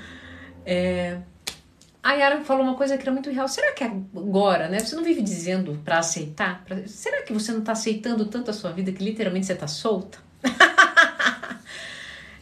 É, 0.66 1.18
a 2.02 2.14
Yara 2.14 2.42
falou 2.44 2.64
uma 2.64 2.74
coisa 2.74 2.96
que 2.96 3.02
era 3.02 3.12
muito 3.12 3.30
real. 3.30 3.46
Será 3.46 3.72
que 3.72 3.84
agora, 3.84 4.68
né? 4.68 4.80
Você 4.80 4.96
não 4.96 5.04
vive 5.04 5.22
dizendo 5.22 5.80
para 5.84 5.98
aceitar? 5.98 6.64
Pra... 6.64 6.84
Será 6.88 7.22
que 7.22 7.32
você 7.32 7.52
não 7.52 7.60
tá 7.60 7.72
aceitando 7.72 8.26
tanto 8.26 8.50
a 8.50 8.54
sua 8.54 8.72
vida 8.72 8.90
que 8.90 9.04
literalmente 9.04 9.46
você 9.46 9.54
tá 9.54 9.68
solta? 9.68 10.18
e 10.42 10.48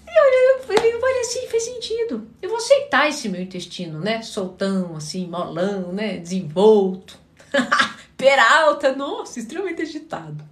olha, 0.09 0.57
eu 0.57 0.63
falei, 0.67 1.21
assim, 1.21 1.47
fez 1.49 1.63
sentido. 1.65 2.27
Eu 2.41 2.49
vou 2.49 2.57
aceitar 2.57 3.09
esse 3.09 3.29
meu 3.29 3.43
intestino, 3.43 4.01
né? 4.01 4.23
Soltão, 4.23 4.97
assim, 4.97 5.27
molão, 5.27 5.93
né? 5.93 6.17
Desenvolto. 6.17 7.19
Peralta, 8.17 8.95
nossa, 8.95 9.39
extremamente 9.39 9.83
agitado. 9.83 10.43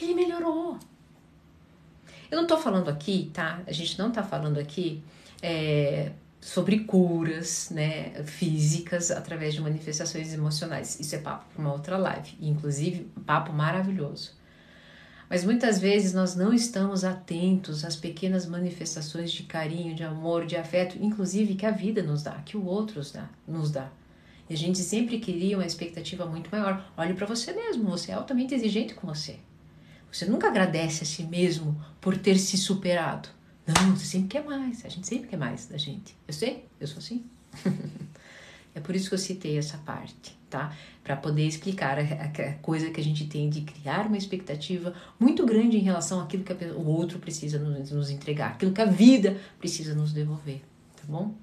Ele 0.00 0.14
melhorou. 0.14 0.78
Eu 2.30 2.38
não 2.38 2.46
tô 2.46 2.56
falando 2.56 2.88
aqui, 2.88 3.30
tá? 3.34 3.60
A 3.66 3.72
gente 3.72 3.98
não 3.98 4.10
tá 4.10 4.22
falando 4.22 4.58
aqui 4.58 5.02
é, 5.42 6.12
sobre 6.40 6.80
curas 6.80 7.68
né, 7.70 8.22
físicas 8.24 9.10
através 9.10 9.54
de 9.54 9.60
manifestações 9.60 10.32
emocionais. 10.32 10.98
Isso 10.98 11.14
é 11.14 11.18
papo 11.18 11.44
para 11.52 11.62
uma 11.62 11.72
outra 11.72 11.98
live, 11.98 12.36
inclusive 12.40 13.10
papo 13.26 13.52
maravilhoso. 13.52 14.32
Mas 15.28 15.44
muitas 15.44 15.78
vezes 15.78 16.12
nós 16.12 16.34
não 16.34 16.52
estamos 16.52 17.04
atentos 17.04 17.84
às 17.84 17.94
pequenas 17.94 18.46
manifestações 18.46 19.30
de 19.30 19.44
carinho, 19.44 19.94
de 19.94 20.02
amor, 20.02 20.44
de 20.44 20.56
afeto, 20.56 20.98
inclusive 21.00 21.54
que 21.54 21.66
a 21.66 21.70
vida 21.70 22.02
nos 22.02 22.22
dá, 22.22 22.32
que 22.44 22.56
o 22.56 22.64
outro 22.64 23.00
nos 23.46 23.70
dá. 23.70 23.88
E 24.48 24.54
a 24.54 24.56
gente 24.56 24.78
sempre 24.78 25.20
queria 25.20 25.56
uma 25.56 25.66
expectativa 25.66 26.26
muito 26.26 26.50
maior. 26.50 26.84
Olhe 26.96 27.14
para 27.14 27.26
você 27.26 27.52
mesmo, 27.52 27.88
você 27.88 28.10
é 28.10 28.14
altamente 28.14 28.52
exigente 28.52 28.94
com 28.94 29.06
você. 29.06 29.38
Você 30.10 30.24
nunca 30.24 30.48
agradece 30.48 31.04
a 31.04 31.06
si 31.06 31.22
mesmo 31.22 31.80
por 32.00 32.18
ter 32.18 32.36
se 32.36 32.56
superado. 32.56 33.28
Não, 33.72 33.96
você 33.96 34.06
sempre 34.06 34.28
quer 34.28 34.44
mais. 34.44 34.84
A 34.84 34.88
gente 34.88 35.06
sempre 35.06 35.28
quer 35.28 35.36
mais 35.36 35.66
da 35.66 35.76
gente. 35.76 36.16
Eu 36.26 36.34
sei, 36.34 36.66
eu 36.80 36.86
sou 36.86 36.98
assim. 36.98 37.24
é 38.74 38.80
por 38.80 38.94
isso 38.94 39.08
que 39.08 39.14
eu 39.14 39.18
citei 39.18 39.58
essa 39.58 39.78
parte, 39.78 40.36
tá? 40.48 40.74
Para 41.02 41.16
poder 41.16 41.46
explicar 41.46 41.98
a, 41.98 42.02
a, 42.02 42.52
coisa 42.54 42.90
que 42.90 43.00
a 43.00 43.04
gente 43.04 43.26
tem 43.26 43.48
de 43.50 43.62
criar 43.62 44.06
uma 44.06 44.16
expectativa 44.16 44.94
muito 45.18 45.44
grande 45.44 45.76
em 45.76 45.80
relação 45.80 46.20
àquilo 46.20 46.44
que 46.44 46.52
a, 46.52 46.72
o 46.72 46.86
outro 46.86 47.18
precisa 47.18 47.58
nos, 47.58 47.90
nos 47.90 48.10
entregar, 48.10 48.52
aquilo 48.52 48.72
que 48.72 48.80
a 48.80 48.86
vida 48.86 49.36
precisa 49.58 49.94
nos 49.94 50.12
devolver, 50.12 50.60
tá 50.96 51.02
bom? 51.08 51.34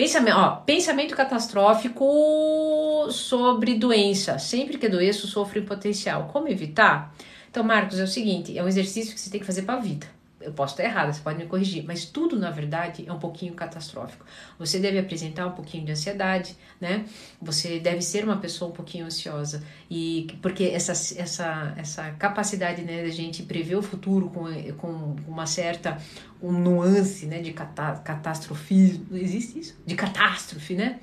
Pensamento, 0.00 0.36
ó, 0.38 0.56
pensamento 0.56 1.14
catastrófico 1.14 3.06
sobre 3.10 3.74
doença. 3.74 4.38
Sempre 4.38 4.78
que 4.78 4.86
adoeço, 4.86 5.26
sofro 5.26 5.58
em 5.58 5.64
potencial. 5.66 6.30
Como 6.32 6.48
evitar? 6.48 7.14
Então, 7.50 7.64
Marcos, 7.64 7.98
é 7.98 8.04
o 8.04 8.08
seguinte: 8.08 8.56
é 8.56 8.62
um 8.62 8.68
exercício 8.68 9.14
que 9.14 9.20
você 9.20 9.28
tem 9.28 9.40
que 9.40 9.46
fazer 9.46 9.62
para 9.62 9.74
a 9.74 9.80
vida. 9.80 10.06
Eu 10.40 10.54
posso 10.54 10.72
estar 10.72 10.84
errada, 10.84 11.12
você 11.12 11.20
pode 11.20 11.38
me 11.38 11.44
corrigir, 11.44 11.84
mas 11.84 12.06
tudo, 12.06 12.38
na 12.38 12.50
verdade, 12.50 13.04
é 13.06 13.12
um 13.12 13.18
pouquinho 13.18 13.52
catastrófico. 13.52 14.24
Você 14.58 14.78
deve 14.78 14.98
apresentar 14.98 15.46
um 15.46 15.52
pouquinho 15.52 15.84
de 15.84 15.92
ansiedade, 15.92 16.56
né? 16.80 17.04
Você 17.42 17.78
deve 17.78 18.00
ser 18.00 18.24
uma 18.24 18.38
pessoa 18.38 18.70
um 18.70 18.72
pouquinho 18.72 19.04
ansiosa. 19.04 19.62
E 19.90 20.28
porque 20.40 20.64
essa, 20.64 20.92
essa, 20.92 21.74
essa 21.76 22.10
capacidade 22.12 22.80
né, 22.80 23.02
da 23.02 23.10
gente 23.10 23.42
prever 23.42 23.76
o 23.76 23.82
futuro 23.82 24.30
com, 24.30 24.46
com 24.78 25.16
uma 25.28 25.44
certa 25.44 25.98
um 26.40 26.52
nuance 26.52 27.26
né, 27.26 27.42
de 27.42 27.52
catá 27.52 27.96
catastrofismo, 27.96 29.14
existe 29.18 29.58
isso? 29.58 29.76
De 29.84 29.94
catástrofe, 29.94 30.72
né? 30.72 31.00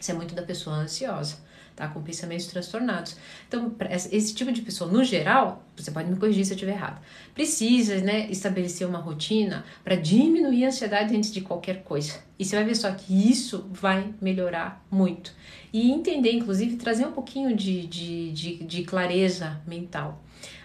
Isso 0.00 0.10
é 0.10 0.14
muito 0.14 0.34
da 0.34 0.42
pessoa 0.42 0.78
ansiosa 0.78 1.47
tá? 1.78 1.86
Com 1.86 2.02
pensamentos 2.02 2.46
transtornados. 2.46 3.16
Então, 3.46 3.72
esse 4.10 4.34
tipo 4.34 4.50
de 4.50 4.62
pessoa, 4.62 4.90
no 4.90 5.04
geral, 5.04 5.64
você 5.76 5.92
pode 5.92 6.10
me 6.10 6.16
corrigir 6.16 6.44
se 6.44 6.50
eu 6.52 6.56
estiver 6.56 6.72
errado, 6.72 7.00
precisa, 7.32 8.00
né, 8.00 8.28
estabelecer 8.28 8.84
uma 8.84 8.98
rotina 8.98 9.64
para 9.84 9.94
diminuir 9.94 10.64
a 10.64 10.68
ansiedade 10.68 11.16
antes 11.16 11.32
de 11.32 11.40
qualquer 11.40 11.84
coisa. 11.84 12.14
E 12.36 12.44
você 12.44 12.56
vai 12.56 12.64
ver 12.64 12.74
só 12.74 12.90
que 12.90 13.30
isso 13.30 13.68
vai 13.70 14.12
melhorar 14.20 14.84
muito. 14.90 15.32
E 15.72 15.92
entender, 15.92 16.32
inclusive, 16.32 16.76
trazer 16.76 17.06
um 17.06 17.12
pouquinho 17.12 17.54
de, 17.54 17.86
de, 17.86 18.32
de, 18.32 18.64
de 18.64 18.82
clareza 18.82 19.60
mental. 19.64 20.20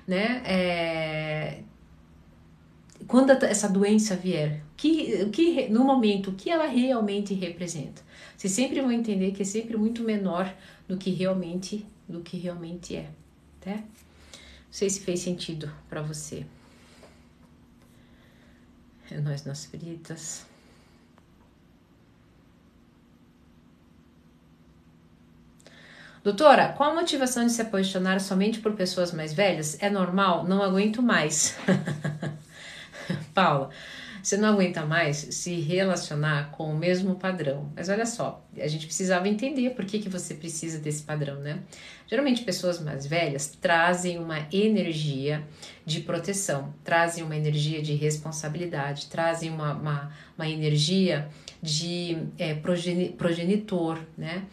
né? 0.08 0.42
É, 0.46 1.60
quando 3.08 3.30
essa 3.32 3.70
doença 3.70 4.16
vier, 4.16 4.64
que, 4.76 5.28
que 5.28 5.70
no 5.70 5.84
momento, 5.84 6.32
o 6.32 6.34
que 6.34 6.50
ela 6.50 6.66
realmente 6.66 7.34
representa? 7.36 8.02
Vocês 8.44 8.52
sempre 8.52 8.82
vão 8.82 8.92
entender 8.92 9.32
que 9.32 9.42
é 9.42 9.46
sempre 9.46 9.78
muito 9.78 10.04
menor 10.04 10.54
do 10.86 10.98
que 10.98 11.12
realmente, 11.12 11.88
do 12.10 12.20
que 12.20 12.36
realmente 12.36 12.94
é, 12.94 13.10
tá? 13.62 13.72
Não 13.72 13.84
sei 14.70 14.90
se 14.90 15.00
fez 15.00 15.22
sentido 15.22 15.72
para 15.90 16.02
você. 16.02 16.46
É 19.10 19.22
nós 19.22 19.46
nas 19.46 19.66
fritas. 19.66 20.46
Doutora, 26.22 26.74
qual 26.74 26.92
a 26.92 26.96
motivação 26.96 27.46
de 27.46 27.54
se 27.54 27.62
apaixonar 27.62 28.20
somente 28.20 28.60
por 28.60 28.74
pessoas 28.74 29.14
mais 29.14 29.34
velhas? 29.34 29.82
É 29.82 29.90
normal? 29.90 30.44
Não 30.46 30.62
aguento 30.62 31.02
mais. 31.02 31.56
Paula, 33.34 33.70
você 34.24 34.38
não 34.38 34.54
aguenta 34.54 34.86
mais 34.86 35.18
se 35.18 35.60
relacionar 35.60 36.50
com 36.52 36.74
o 36.74 36.78
mesmo 36.78 37.16
padrão. 37.16 37.70
Mas 37.76 37.90
olha 37.90 38.06
só, 38.06 38.42
a 38.58 38.68
gente 38.68 38.86
precisava 38.86 39.28
entender 39.28 39.72
por 39.72 39.84
que, 39.84 40.00
que 40.00 40.08
você 40.08 40.34
precisa 40.34 40.80
desse 40.80 41.04
padrão, 41.04 41.42
né? 41.42 41.60
Geralmente, 42.08 42.42
pessoas 42.44 42.80
mais 42.80 43.06
velhas 43.06 43.48
trazem 43.60 44.18
uma 44.18 44.48
energia 44.50 45.44
de 45.86 46.00
proteção, 46.00 46.74
trazem 46.86 47.22
uma 47.22 47.36
energia 47.36 47.82
de 47.82 47.96
responsabilidade, 47.96 49.08
trazem 49.08 49.50
uma, 49.50 49.74
uma, 49.74 50.12
uma 50.38 50.48
energia 50.48 51.28
de 51.62 52.18
é, 52.38 52.54
progenitor, 53.18 54.00
né? 54.18 54.44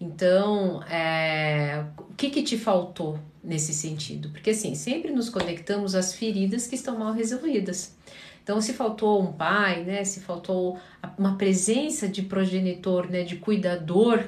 Então, 0.00 0.82
é, 0.84 1.84
o 1.98 2.14
que, 2.14 2.30
que 2.30 2.42
te 2.42 2.58
faltou 2.58 3.16
nesse 3.44 3.72
sentido? 3.72 4.30
Porque 4.30 4.50
assim, 4.50 4.74
sempre 4.74 5.12
nos 5.12 5.28
conectamos 5.30 5.94
às 5.94 6.14
feridas 6.14 6.66
que 6.66 6.74
estão 6.74 6.98
mal 6.98 7.12
resolvidas. 7.12 7.94
Então, 8.42 8.60
se 8.60 8.72
faltou 8.72 9.22
um 9.22 9.32
pai, 9.32 9.84
né, 9.84 10.04
se 10.04 10.20
faltou 10.20 10.78
uma 11.18 11.36
presença 11.36 12.08
de 12.08 12.22
progenitor, 12.22 13.10
né, 13.10 13.22
de 13.22 13.36
cuidador, 13.36 14.24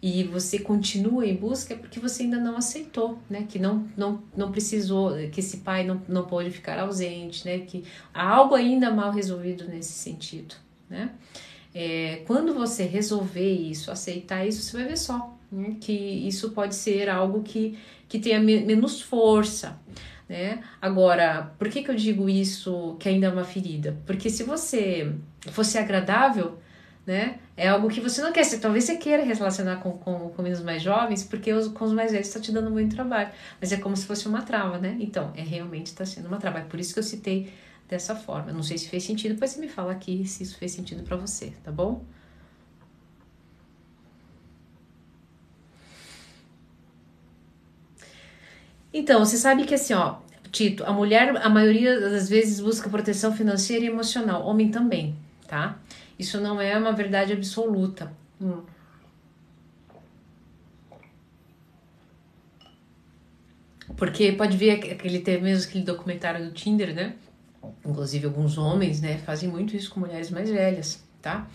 e 0.00 0.22
você 0.24 0.60
continua 0.60 1.26
em 1.26 1.34
busca 1.34 1.74
é 1.74 1.76
porque 1.76 1.98
você 1.98 2.22
ainda 2.22 2.38
não 2.38 2.56
aceitou, 2.56 3.18
né, 3.28 3.46
que 3.48 3.58
não, 3.58 3.88
não, 3.96 4.22
não 4.36 4.52
precisou, 4.52 5.12
que 5.32 5.40
esse 5.40 5.58
pai 5.58 5.84
não, 5.84 6.00
não 6.08 6.24
pode 6.24 6.50
ficar 6.50 6.78
ausente, 6.78 7.44
né, 7.44 7.58
que 7.60 7.84
há 8.14 8.28
algo 8.28 8.54
ainda 8.54 8.90
mal 8.90 9.10
resolvido 9.10 9.64
nesse 9.64 9.92
sentido, 9.92 10.54
né. 10.88 11.10
É, 11.74 12.22
quando 12.26 12.54
você 12.54 12.84
resolver 12.84 13.52
isso, 13.52 13.90
aceitar 13.90 14.46
isso, 14.46 14.62
você 14.62 14.76
vai 14.76 14.86
ver 14.86 14.96
só 14.96 15.36
né, 15.50 15.76
que 15.80 15.92
isso 15.92 16.50
pode 16.50 16.74
ser 16.74 17.08
algo 17.08 17.42
que, 17.42 17.78
que 18.08 18.18
tenha 18.18 18.40
me 18.40 18.60
menos 18.60 19.00
força, 19.00 19.78
né? 20.28 20.62
Agora, 20.80 21.52
por 21.58 21.68
que, 21.68 21.82
que 21.82 21.90
eu 21.90 21.94
digo 21.94 22.28
isso 22.28 22.96
que 23.00 23.08
ainda 23.08 23.28
é 23.28 23.30
uma 23.30 23.44
ferida? 23.44 23.96
Porque 24.06 24.28
se 24.28 24.42
você 24.42 25.12
fosse 25.50 25.78
agradável, 25.78 26.58
né? 27.08 27.38
É 27.56 27.68
algo 27.68 27.88
que 27.88 28.02
você 28.02 28.20
não 28.20 28.30
quer. 28.32 28.44
Talvez 28.60 28.84
você 28.84 28.96
queira 28.96 29.24
relacionar 29.24 29.76
com, 29.76 29.92
com, 29.92 30.28
com 30.28 30.42
meninos 30.42 30.62
mais 30.62 30.82
jovens, 30.82 31.24
porque 31.24 31.50
os, 31.52 31.68
com 31.68 31.86
os 31.86 31.92
mais 31.92 32.12
velhos 32.12 32.28
está 32.28 32.38
te 32.38 32.52
dando 32.52 32.70
muito 32.70 32.94
trabalho. 32.94 33.30
Mas 33.58 33.72
é 33.72 33.78
como 33.78 33.96
se 33.96 34.04
fosse 34.04 34.28
uma 34.28 34.42
trava, 34.42 34.76
né? 34.76 34.94
Então, 35.00 35.32
é 35.34 35.40
realmente 35.40 35.86
está 35.86 36.04
sendo 36.04 36.28
uma 36.28 36.36
trava. 36.36 36.58
É 36.58 36.64
por 36.64 36.78
isso 36.78 36.92
que 36.92 36.98
eu 36.98 37.02
citei 37.02 37.50
dessa 37.88 38.14
forma. 38.14 38.52
Não 38.52 38.62
sei 38.62 38.76
se 38.76 38.88
fez 38.90 39.04
sentido, 39.04 39.32
depois 39.32 39.52
você 39.52 39.60
me 39.60 39.68
fala 39.68 39.92
aqui 39.92 40.26
se 40.26 40.42
isso 40.42 40.58
fez 40.58 40.72
sentido 40.72 41.02
para 41.02 41.16
você, 41.16 41.54
tá 41.64 41.72
bom? 41.72 42.04
Então, 48.92 49.24
você 49.24 49.36
sabe 49.36 49.64
que 49.64 49.74
assim, 49.74 49.94
ó, 49.94 50.16
Tito, 50.50 50.84
a 50.84 50.92
mulher, 50.92 51.36
a 51.36 51.48
maioria 51.48 52.00
das 52.00 52.28
vezes 52.28 52.60
busca 52.60 52.88
proteção 52.88 53.34
financeira 53.34 53.84
e 53.84 53.88
emocional, 53.88 54.46
homem 54.46 54.70
também, 54.70 55.14
tá? 55.46 55.78
Isso 56.18 56.40
não 56.40 56.60
é 56.60 56.76
uma 56.76 56.92
verdade 56.92 57.32
absoluta. 57.32 58.12
Hum. 58.40 58.62
Porque 63.96 64.32
pode 64.32 64.56
ver 64.56 64.70
aquele 64.70 65.18
teve 65.20 65.42
mesmo 65.42 65.68
aquele 65.68 65.84
documentário 65.84 66.44
do 66.44 66.52
Tinder, 66.52 66.94
né? 66.94 67.14
Inclusive 67.84 68.26
alguns 68.26 68.56
homens, 68.56 69.00
né, 69.00 69.18
fazem 69.18 69.48
muito 69.48 69.76
isso 69.76 69.90
com 69.90 70.00
mulheres 70.00 70.30
mais 70.30 70.48
velhas, 70.48 71.02
tá? 71.20 71.48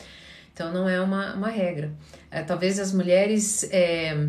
Então 0.54 0.72
não 0.72 0.88
é 0.88 1.02
uma, 1.02 1.34
uma 1.34 1.50
regra. 1.50 1.92
É, 2.30 2.44
talvez 2.44 2.80
as 2.80 2.94
mulheres 2.94 3.64
é, 3.72 4.28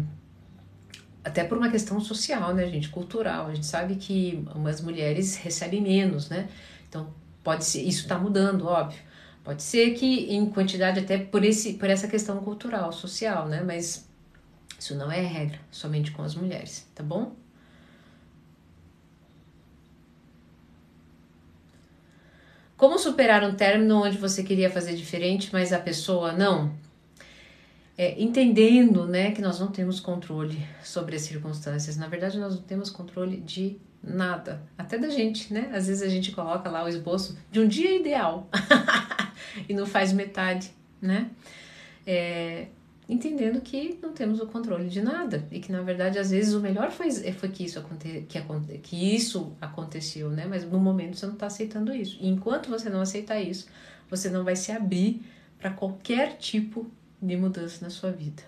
até 1.24 1.42
por 1.42 1.56
uma 1.56 1.70
questão 1.70 1.98
social, 2.00 2.54
né, 2.54 2.68
gente, 2.68 2.90
cultural. 2.90 3.46
A 3.46 3.54
gente 3.54 3.66
sabe 3.66 3.96
que 3.96 4.44
umas 4.54 4.80
mulheres 4.80 5.36
recebem 5.36 5.80
menos, 5.80 6.28
né? 6.28 6.48
Então 6.88 7.08
pode 7.42 7.64
ser, 7.64 7.82
isso 7.82 8.02
está 8.02 8.18
mudando, 8.18 8.66
óbvio. 8.66 9.00
Pode 9.42 9.62
ser 9.62 9.94
que 9.94 10.32
em 10.34 10.46
quantidade 10.46 11.00
até 11.00 11.18
por 11.18 11.44
esse, 11.44 11.74
por 11.74 11.90
essa 11.90 12.06
questão 12.08 12.38
cultural, 12.40 12.92
social, 12.92 13.48
né? 13.48 13.62
Mas 13.64 14.08
isso 14.78 14.94
não 14.94 15.10
é 15.10 15.20
regra, 15.20 15.58
somente 15.70 16.10
com 16.12 16.22
as 16.22 16.34
mulheres, 16.34 16.86
tá 16.94 17.02
bom? 17.02 17.34
Como 22.76 22.98
superar 22.98 23.42
um 23.44 23.54
término 23.54 24.02
onde 24.02 24.18
você 24.18 24.42
queria 24.42 24.68
fazer 24.68 24.94
diferente, 24.94 25.50
mas 25.52 25.72
a 25.72 25.78
pessoa 25.78 26.32
não? 26.32 26.74
É, 27.96 28.20
entendendo 28.20 29.06
né, 29.06 29.30
que 29.30 29.40
nós 29.40 29.60
não 29.60 29.68
temos 29.68 30.00
controle 30.00 30.66
sobre 30.82 31.16
as 31.16 31.22
circunstâncias. 31.22 31.96
Na 31.96 32.08
verdade, 32.08 32.38
nós 32.38 32.54
não 32.54 32.62
temos 32.62 32.90
controle 32.90 33.36
de 33.36 33.78
nada, 34.02 34.62
até 34.76 34.98
da 34.98 35.08
gente, 35.08 35.52
né? 35.52 35.70
Às 35.72 35.86
vezes 35.86 36.02
a 36.02 36.08
gente 36.08 36.32
coloca 36.32 36.68
lá 36.68 36.84
o 36.84 36.88
esboço 36.88 37.38
de 37.50 37.60
um 37.60 37.66
dia 37.66 37.96
ideal 37.96 38.48
e 39.68 39.72
não 39.72 39.86
faz 39.86 40.12
metade, 40.12 40.70
né? 41.00 41.30
É, 42.06 42.66
entendendo 43.08 43.60
que 43.60 43.98
não 44.02 44.12
temos 44.12 44.40
o 44.40 44.46
controle 44.46 44.88
de 44.88 45.00
nada 45.00 45.46
e 45.50 45.58
que 45.58 45.72
na 45.72 45.80
verdade 45.80 46.18
às 46.18 46.30
vezes 46.30 46.54
o 46.54 46.60
melhor 46.60 46.90
foi, 46.90 47.10
foi 47.10 47.48
que 47.48 47.64
isso 47.64 47.78
aconte, 47.78 48.26
que, 48.28 48.40
que 48.82 49.14
isso 49.14 49.52
aconteceu, 49.60 50.28
né? 50.30 50.46
Mas 50.46 50.64
no 50.64 50.78
momento 50.78 51.16
você 51.16 51.26
não 51.26 51.34
está 51.34 51.46
aceitando 51.46 51.94
isso. 51.94 52.18
E 52.20 52.28
enquanto 52.28 52.68
você 52.68 52.90
não 52.90 53.00
aceitar 53.00 53.40
isso, 53.40 53.66
você 54.10 54.28
não 54.28 54.44
vai 54.44 54.56
se 54.56 54.70
abrir 54.70 55.22
para 55.58 55.70
qualquer 55.70 56.36
tipo 56.36 56.82
de 56.82 57.03
mudança 57.36 57.84
na 57.84 57.90
sua 57.90 58.10
vida. 58.10 58.42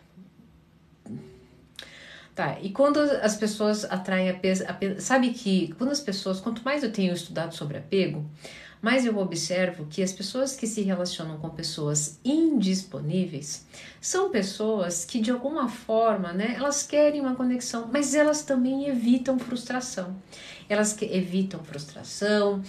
Tá, 2.34 2.58
e 2.60 2.70
quando 2.70 2.98
as 2.98 3.34
pessoas 3.34 3.84
atraem 3.86 4.28
apego, 4.28 4.62
apego, 4.68 5.00
sabe 5.00 5.30
que 5.30 5.74
quando 5.78 5.90
as 5.90 6.00
pessoas, 6.00 6.38
quanto 6.38 6.62
mais 6.62 6.82
eu 6.82 6.92
tenho 6.92 7.14
estudado 7.14 7.54
sobre 7.54 7.78
apego, 7.78 8.28
mais 8.82 9.06
eu 9.06 9.16
observo 9.16 9.86
que 9.86 10.02
as 10.02 10.12
pessoas 10.12 10.54
que 10.54 10.66
se 10.66 10.82
relacionam 10.82 11.38
com 11.38 11.48
pessoas 11.48 12.20
indisponíveis 12.22 13.64
são 14.02 14.30
pessoas 14.30 15.04
que 15.04 15.18
de 15.18 15.30
alguma 15.30 15.68
forma, 15.68 16.32
né, 16.32 16.54
elas 16.56 16.82
querem 16.82 17.22
uma 17.22 17.34
conexão, 17.34 17.88
mas 17.90 18.14
elas 18.14 18.42
também 18.42 18.86
evitam 18.86 19.38
frustração. 19.38 20.14
Elas 20.68 20.94
evitam 21.00 21.64
frustração, 21.64 22.62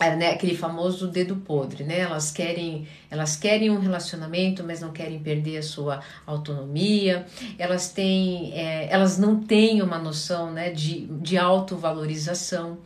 né, 0.00 0.30
aquele 0.30 0.56
famoso 0.56 1.08
dedo 1.08 1.36
podre, 1.36 1.82
né? 1.82 2.00
Elas 2.00 2.30
querem, 2.30 2.86
elas 3.10 3.36
querem 3.36 3.70
um 3.70 3.80
relacionamento, 3.80 4.62
mas 4.64 4.80
não 4.80 4.92
querem 4.92 5.18
perder 5.18 5.58
a 5.58 5.62
sua 5.62 6.00
autonomia. 6.24 7.26
Elas 7.58 7.92
têm, 7.92 8.52
é, 8.54 8.88
elas 8.90 9.18
não 9.18 9.42
têm 9.42 9.82
uma 9.82 9.98
noção, 9.98 10.52
né, 10.52 10.70
de, 10.70 11.06
de 11.06 11.36
autovalorização. 11.36 12.78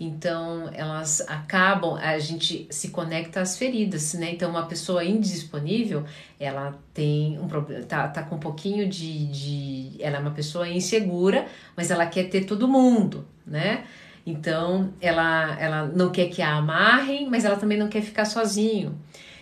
Então 0.00 0.70
elas 0.72 1.20
acabam, 1.22 1.96
a 1.96 2.18
gente 2.20 2.68
se 2.70 2.90
conecta 2.90 3.40
às 3.40 3.58
feridas, 3.58 4.14
né? 4.14 4.32
Então 4.32 4.48
uma 4.48 4.66
pessoa 4.66 5.04
indisponível, 5.04 6.04
ela 6.38 6.78
tem 6.94 7.38
um 7.40 7.48
problema, 7.48 7.84
tá, 7.84 8.06
tá 8.06 8.22
com 8.22 8.36
um 8.36 8.38
pouquinho 8.38 8.88
de, 8.88 9.26
de, 9.26 9.96
ela 10.00 10.18
é 10.18 10.20
uma 10.20 10.30
pessoa 10.30 10.68
insegura, 10.68 11.46
mas 11.76 11.90
ela 11.90 12.06
quer 12.06 12.28
ter 12.28 12.44
todo 12.44 12.68
mundo, 12.68 13.26
né? 13.44 13.84
Então, 14.26 14.92
ela, 15.00 15.58
ela 15.60 15.86
não 15.86 16.10
quer 16.10 16.28
que 16.28 16.42
a 16.42 16.56
amarrem, 16.56 17.28
mas 17.28 17.44
ela 17.44 17.56
também 17.56 17.78
não 17.78 17.88
quer 17.88 18.02
ficar 18.02 18.24
sozinho. 18.24 18.98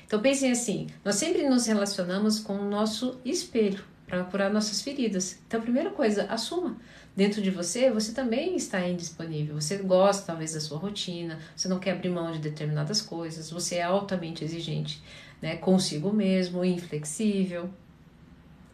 Então, 0.06 0.20
pensem 0.20 0.50
assim: 0.50 0.86
nós 1.04 1.16
sempre 1.16 1.48
nos 1.48 1.66
relacionamos 1.66 2.38
com 2.38 2.54
o 2.54 2.68
nosso 2.68 3.20
espelho 3.24 3.82
para 4.06 4.22
curar 4.24 4.50
nossas 4.50 4.80
feridas. 4.82 5.38
Então, 5.46 5.60
primeira 5.60 5.90
coisa, 5.90 6.24
assuma. 6.24 6.76
Dentro 7.16 7.40
de 7.40 7.50
você, 7.50 7.90
você 7.90 8.12
também 8.12 8.56
está 8.56 8.86
indisponível. 8.86 9.58
Você 9.58 9.78
gosta, 9.78 10.26
talvez, 10.26 10.52
da 10.52 10.60
sua 10.60 10.78
rotina, 10.78 11.38
você 11.56 11.66
não 11.66 11.78
quer 11.78 11.92
abrir 11.92 12.10
mão 12.10 12.30
de 12.30 12.38
determinadas 12.38 13.00
coisas, 13.00 13.50
você 13.50 13.76
é 13.76 13.82
altamente 13.82 14.44
exigente 14.44 15.02
né, 15.40 15.56
consigo 15.56 16.12
mesmo, 16.12 16.64
inflexível 16.64 17.70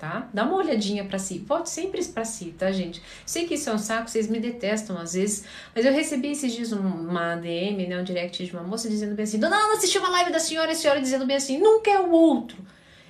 tá? 0.02 0.28
Dá 0.34 0.42
uma 0.42 0.56
olhadinha 0.56 1.04
para 1.04 1.16
si, 1.16 1.38
volte 1.38 1.70
sempre 1.70 2.04
para 2.06 2.24
si, 2.24 2.46
tá, 2.58 2.72
gente? 2.72 3.00
Sei 3.24 3.46
que 3.46 3.54
isso 3.54 3.70
é 3.70 3.72
um 3.72 3.78
saco, 3.78 4.10
vocês 4.10 4.26
me 4.26 4.40
detestam 4.40 4.98
às 4.98 5.14
vezes, 5.14 5.44
mas 5.72 5.86
eu 5.86 5.92
recebi 5.92 6.32
esses 6.32 6.52
dias 6.52 6.72
uma 6.72 7.36
DM, 7.36 7.86
né, 7.86 8.00
um 8.00 8.02
direct 8.02 8.44
de 8.44 8.52
uma 8.52 8.64
moça 8.64 8.88
dizendo 8.88 9.14
bem 9.14 9.22
assim: 9.22 9.38
Dona 9.38 9.54
Ana, 9.54 9.74
assisti 9.74 9.96
uma 9.98 10.08
live 10.08 10.32
da 10.32 10.40
senhora 10.40 10.70
e 10.70 10.72
a 10.72 10.74
senhora 10.74 11.00
dizendo 11.00 11.24
bem 11.24 11.36
assim: 11.36 11.56
nunca 11.56 11.88
é 11.88 12.00
o 12.00 12.10
outro. 12.10 12.58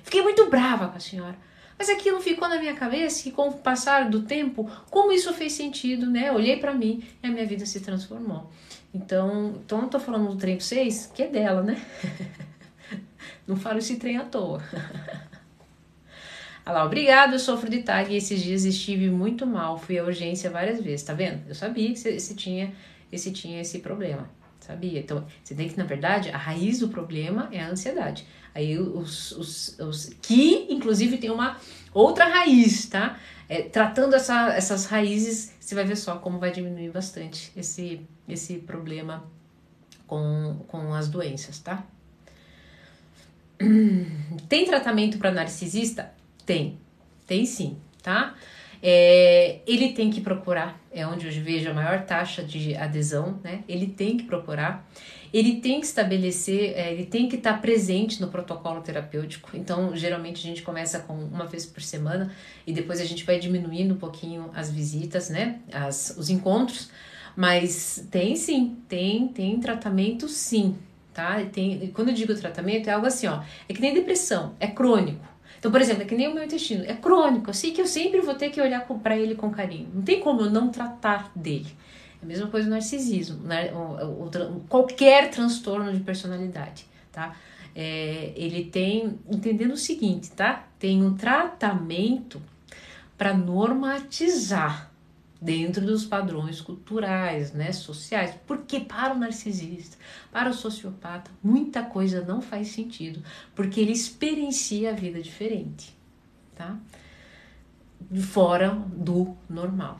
Fiquei 0.03 0.21
muito 0.21 0.47
brava 0.51 0.87
com 0.87 0.97
a 0.97 0.99
senhora. 0.99 1.35
Mas 1.79 1.89
aquilo 1.89 2.21
ficou 2.21 2.47
na 2.47 2.59
minha 2.59 2.75
cabeça 2.75 3.27
e 3.27 3.31
com 3.31 3.47
o 3.47 3.53
passar 3.53 4.07
do 4.07 4.21
tempo, 4.21 4.69
como 4.91 5.11
isso 5.11 5.33
fez 5.33 5.53
sentido, 5.53 6.05
né? 6.05 6.31
Olhei 6.31 6.57
para 6.57 6.75
mim 6.75 7.03
e 7.23 7.27
a 7.27 7.31
minha 7.31 7.45
vida 7.47 7.65
se 7.65 7.79
transformou. 7.79 8.51
Então, 8.93 9.55
então 9.65 9.81
eu 9.81 9.87
tô 9.87 9.99
falando 9.99 10.27
do 10.27 10.35
trem 10.35 10.59
6, 10.59 11.11
que 11.15 11.23
é 11.23 11.27
dela, 11.27 11.63
né? 11.63 11.83
Não 13.47 13.55
falo 13.55 13.79
esse 13.79 13.95
trem 13.95 14.17
à 14.17 14.25
toa. 14.25 14.61
Olha 16.65 16.75
lá, 16.75 16.85
obrigado, 16.85 17.33
eu 17.33 17.39
sofro 17.39 17.69
de 17.69 17.83
tag 17.83 18.13
e 18.13 18.15
esses 18.15 18.41
dias 18.41 18.63
estive 18.63 19.09
muito 19.09 19.45
mal, 19.45 19.77
fui 19.77 19.99
à 19.99 20.03
urgência 20.03 20.49
várias 20.49 20.79
vezes, 20.79 21.05
tá 21.05 21.13
vendo? 21.13 21.43
Eu 21.47 21.55
sabia 21.55 21.91
que 21.91 21.97
você 21.97 22.33
tinha, 22.33 22.73
esse 23.11 23.33
tinha 23.33 23.59
esse 23.59 23.79
problema, 23.79 24.29
sabia? 24.61 24.99
Então, 24.99 25.25
você 25.43 25.53
tem 25.53 25.67
que, 25.67 25.77
na 25.77 25.83
verdade, 25.83 26.29
a 26.29 26.37
raiz 26.37 26.79
do 26.79 26.87
problema 26.87 27.49
é 27.51 27.61
a 27.61 27.69
ansiedade. 27.69 28.25
Aí 28.55 28.79
os, 28.79 29.33
os, 29.33 29.77
os 29.77 30.05
que, 30.21 30.67
inclusive, 30.69 31.17
tem 31.17 31.29
uma 31.29 31.57
outra 31.93 32.25
raiz, 32.25 32.85
tá? 32.85 33.19
É, 33.49 33.63
tratando 33.63 34.15
essa, 34.15 34.53
essas 34.53 34.85
raízes, 34.85 35.53
você 35.59 35.75
vai 35.75 35.83
ver 35.83 35.97
só 35.97 36.15
como 36.15 36.39
vai 36.39 36.51
diminuir 36.51 36.91
bastante 36.91 37.51
esse, 37.57 37.99
esse 38.27 38.59
problema 38.59 39.29
com, 40.07 40.61
com 40.67 40.93
as 40.93 41.09
doenças, 41.09 41.59
tá? 41.59 41.83
Tem 44.47 44.65
tratamento 44.65 45.17
para 45.17 45.29
narcisista? 45.29 46.22
Tem, 46.45 46.77
tem 47.25 47.45
sim, 47.45 47.77
tá? 48.01 48.35
É, 48.85 49.59
ele 49.65 49.93
tem 49.93 50.11
que 50.11 50.19
procurar, 50.19 50.77
é 50.91 51.07
onde 51.07 51.25
eu 51.25 51.31
vejo 51.41 51.69
a 51.69 51.73
maior 51.73 52.01
taxa 52.05 52.43
de 52.43 52.75
adesão, 52.75 53.39
né? 53.41 53.63
Ele 53.65 53.87
tem 53.87 54.17
que 54.17 54.25
procurar, 54.25 54.85
ele 55.33 55.61
tem 55.61 55.79
que 55.79 55.85
estabelecer, 55.85 56.73
é, 56.75 56.91
ele 56.91 57.05
tem 57.05 57.29
que 57.29 57.37
estar 57.37 57.61
presente 57.61 58.19
no 58.19 58.27
protocolo 58.27 58.81
terapêutico. 58.81 59.51
Então, 59.53 59.95
geralmente 59.95 60.39
a 60.39 60.49
gente 60.49 60.61
começa 60.61 60.99
com 60.99 61.13
uma 61.13 61.45
vez 61.45 61.65
por 61.65 61.81
semana 61.81 62.33
e 62.67 62.73
depois 62.73 62.99
a 62.99 63.05
gente 63.05 63.23
vai 63.23 63.39
diminuindo 63.39 63.93
um 63.93 63.97
pouquinho 63.97 64.51
as 64.53 64.69
visitas, 64.69 65.29
né? 65.29 65.61
As, 65.71 66.15
os 66.17 66.29
encontros, 66.29 66.91
mas 67.37 68.05
tem 68.11 68.35
sim, 68.35 68.77
tem, 68.89 69.29
tem 69.29 69.61
tratamento 69.61 70.27
sim, 70.27 70.75
tá? 71.13 71.41
E 71.41 71.45
tem, 71.45 71.87
quando 71.95 72.09
eu 72.09 72.13
digo 72.13 72.35
tratamento, 72.35 72.89
é 72.89 72.91
algo 72.91 73.07
assim, 73.07 73.27
ó, 73.27 73.41
é 73.69 73.73
que 73.73 73.79
nem 73.79 73.93
depressão, 73.93 74.55
é 74.59 74.67
crônico. 74.67 75.32
Então, 75.63 75.71
por 75.71 75.79
exemplo, 75.79 76.03
é 76.03 76.05
que 76.05 76.13
nem 76.13 76.27
o 76.27 76.33
meu 76.33 76.43
intestino, 76.43 76.83
é 76.85 76.93
crônico, 76.93 77.49
assim 77.49 77.71
que 77.71 77.79
eu 77.79 77.87
sempre 77.87 78.19
vou 78.19 78.35
ter 78.35 78.49
que 78.49 78.59
olhar 78.59 78.85
para 78.85 79.17
ele 79.17 79.33
com 79.33 79.49
carinho. 79.49 79.87
Não 79.93 80.01
tem 80.01 80.19
como 80.19 80.41
eu 80.41 80.51
não 80.51 80.67
tratar 80.67 81.31
dele. 81.33 81.73
É 82.21 82.25
a 82.25 82.27
mesma 82.27 82.47
coisa 82.47 82.67
do 82.67 82.71
narcisismo, 82.71 83.47
né? 83.47 83.71
qualquer 84.67 85.29
transtorno 85.29 85.93
de 85.93 86.01
personalidade, 86.01 86.85
tá? 87.13 87.33
É, 87.73 88.33
ele 88.35 88.65
tem, 88.65 89.17
entendendo 89.31 89.71
o 89.71 89.77
seguinte, 89.77 90.31
tá? 90.31 90.67
Tem 90.77 91.01
um 91.01 91.15
tratamento 91.15 92.41
para 93.17 93.33
normatizar 93.33 94.91
dentro 95.43 95.85
dos 95.85 96.05
padrões 96.05 96.61
culturais, 96.61 97.51
né, 97.51 97.71
sociais. 97.73 98.33
Porque 98.47 98.79
para 98.79 99.13
o 99.13 99.19
narcisista, 99.19 99.97
para 100.31 100.49
o 100.49 100.53
sociopata, 100.53 101.29
muita 101.43 101.83
coisa 101.83 102.23
não 102.23 102.41
faz 102.41 102.69
sentido, 102.69 103.21
porque 103.53 103.81
ele 103.81 103.91
experiencia 103.91 104.91
a 104.91 104.93
vida 104.93 105.21
diferente, 105.21 105.95
tá? 106.55 106.77
Fora 108.31 108.69
do 108.69 109.35
normal. 109.49 109.99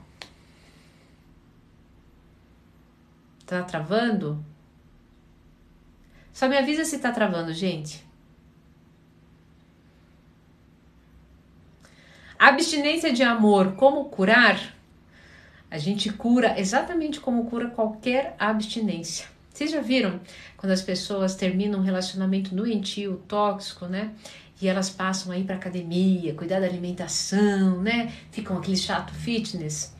Tá 3.45 3.63
travando? 3.63 4.43
Só 6.31 6.47
me 6.47 6.57
avisa 6.57 6.85
se 6.85 6.99
tá 6.99 7.11
travando, 7.11 7.53
gente. 7.53 8.03
Abstinência 12.39 13.11
de 13.13 13.23
amor, 13.23 13.75
como 13.75 14.05
curar? 14.05 14.73
A 15.73 15.79
gente 15.79 16.13
cura 16.13 16.59
exatamente 16.59 17.19
como 17.19 17.45
cura 17.45 17.67
qualquer 17.67 18.35
abstinência. 18.37 19.25
Vocês 19.51 19.71
já 19.71 19.81
viram 19.81 20.19
quando 20.55 20.71
as 20.71 20.83
pessoas 20.83 21.33
terminam 21.33 21.79
um 21.79 21.81
relacionamento 21.81 22.53
doentio, 22.53 23.23
tóxico, 23.27 23.87
né? 23.87 24.13
E 24.61 24.67
elas 24.67 24.91
passam 24.91 25.31
aí 25.31 25.43
para 25.43 25.55
academia, 25.55 26.35
cuidar 26.35 26.59
da 26.59 26.67
alimentação, 26.67 27.81
né? 27.81 28.13
Ficam 28.29 28.55
aquele 28.55 28.77
chato 28.77 29.15
fitness. 29.15 29.91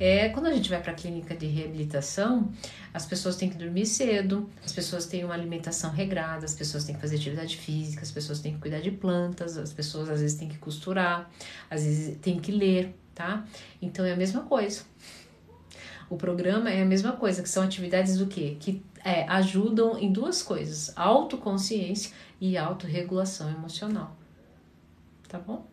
É, 0.00 0.28
quando 0.30 0.46
a 0.46 0.52
gente 0.52 0.68
vai 0.68 0.82
para 0.82 0.90
a 0.90 0.94
clínica 0.96 1.36
de 1.36 1.46
reabilitação, 1.46 2.50
as 2.92 3.06
pessoas 3.06 3.36
têm 3.36 3.48
que 3.48 3.56
dormir 3.56 3.86
cedo, 3.86 4.50
as 4.64 4.72
pessoas 4.72 5.06
têm 5.06 5.22
uma 5.24 5.34
alimentação 5.34 5.92
regrada, 5.92 6.44
as 6.44 6.54
pessoas 6.54 6.82
têm 6.82 6.96
que 6.96 7.00
fazer 7.00 7.14
atividade 7.14 7.56
física, 7.56 8.02
as 8.02 8.10
pessoas 8.10 8.40
têm 8.40 8.54
que 8.54 8.58
cuidar 8.58 8.80
de 8.80 8.90
plantas, 8.90 9.56
as 9.56 9.72
pessoas 9.72 10.10
às 10.10 10.20
vezes 10.20 10.36
têm 10.36 10.48
que 10.48 10.58
costurar, 10.58 11.30
às 11.70 11.84
vezes 11.84 12.18
têm 12.18 12.40
que 12.40 12.50
ler 12.50 12.92
tá? 13.14 13.44
Então 13.80 14.04
é 14.04 14.12
a 14.12 14.16
mesma 14.16 14.42
coisa. 14.42 14.82
O 16.10 16.16
programa 16.16 16.70
é 16.70 16.82
a 16.82 16.84
mesma 16.84 17.12
coisa, 17.12 17.42
que 17.42 17.48
são 17.48 17.62
atividades 17.62 18.18
do 18.18 18.26
quê? 18.26 18.56
Que 18.60 18.82
é, 19.04 19.26
ajudam 19.28 19.98
em 19.98 20.12
duas 20.12 20.42
coisas: 20.42 20.92
autoconsciência 20.96 22.12
e 22.40 22.58
autorregulação 22.58 23.50
emocional. 23.50 24.16
Tá 25.28 25.38
bom? 25.38 25.66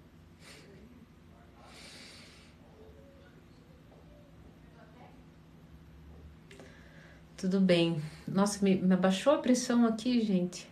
Tudo 7.35 7.59
bem. 7.61 8.01
Nossa, 8.27 8.63
me, 8.63 8.75
me 8.75 8.93
abaixou 8.93 9.33
a 9.33 9.37
pressão 9.37 9.85
aqui, 9.85 10.21
gente. 10.21 10.67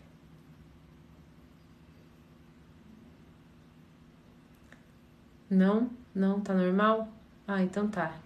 Não? 5.49 5.89
Não, 6.17 6.41
tá 6.41 6.51
normal? 6.51 7.07
Ah, 7.47 7.61
então 7.61 7.87
tá. 7.87 8.17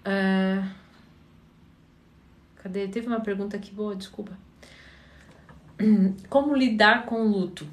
Uh, 0.00 0.68
cadê? 2.56 2.88
Teve 2.88 3.06
uma 3.06 3.20
pergunta 3.20 3.56
aqui 3.56 3.72
boa, 3.72 3.94
desculpa. 3.94 4.36
Como 6.28 6.56
lidar 6.56 7.06
com 7.06 7.22
o 7.22 7.28
luto? 7.28 7.64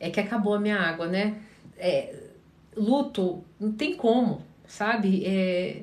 É 0.00 0.08
que 0.08 0.20
acabou 0.20 0.54
a 0.54 0.60
minha 0.60 0.80
água, 0.80 1.06
né? 1.06 1.38
É, 1.76 2.30
luto 2.74 3.44
não 3.60 3.72
tem 3.72 3.94
como, 3.96 4.42
sabe? 4.66 5.26
É, 5.26 5.82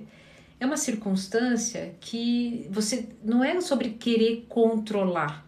é 0.59 0.65
uma 0.65 0.77
circunstância 0.77 1.93
que 2.01 2.67
você 2.71 3.09
não 3.23 3.43
é 3.43 3.61
sobre 3.61 3.91
querer 3.91 4.47
controlar 4.49 5.45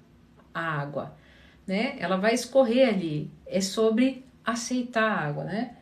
a 0.53 0.61
água, 0.61 1.17
né? 1.65 1.95
Ela 1.97 2.17
vai 2.17 2.35
escorrer 2.35 2.87
ali. 2.87 3.31
É 3.47 3.61
sobre 3.61 4.26
aceitar 4.47 5.03
a 5.03 5.27
água, 5.27 5.43
né? 5.43 5.75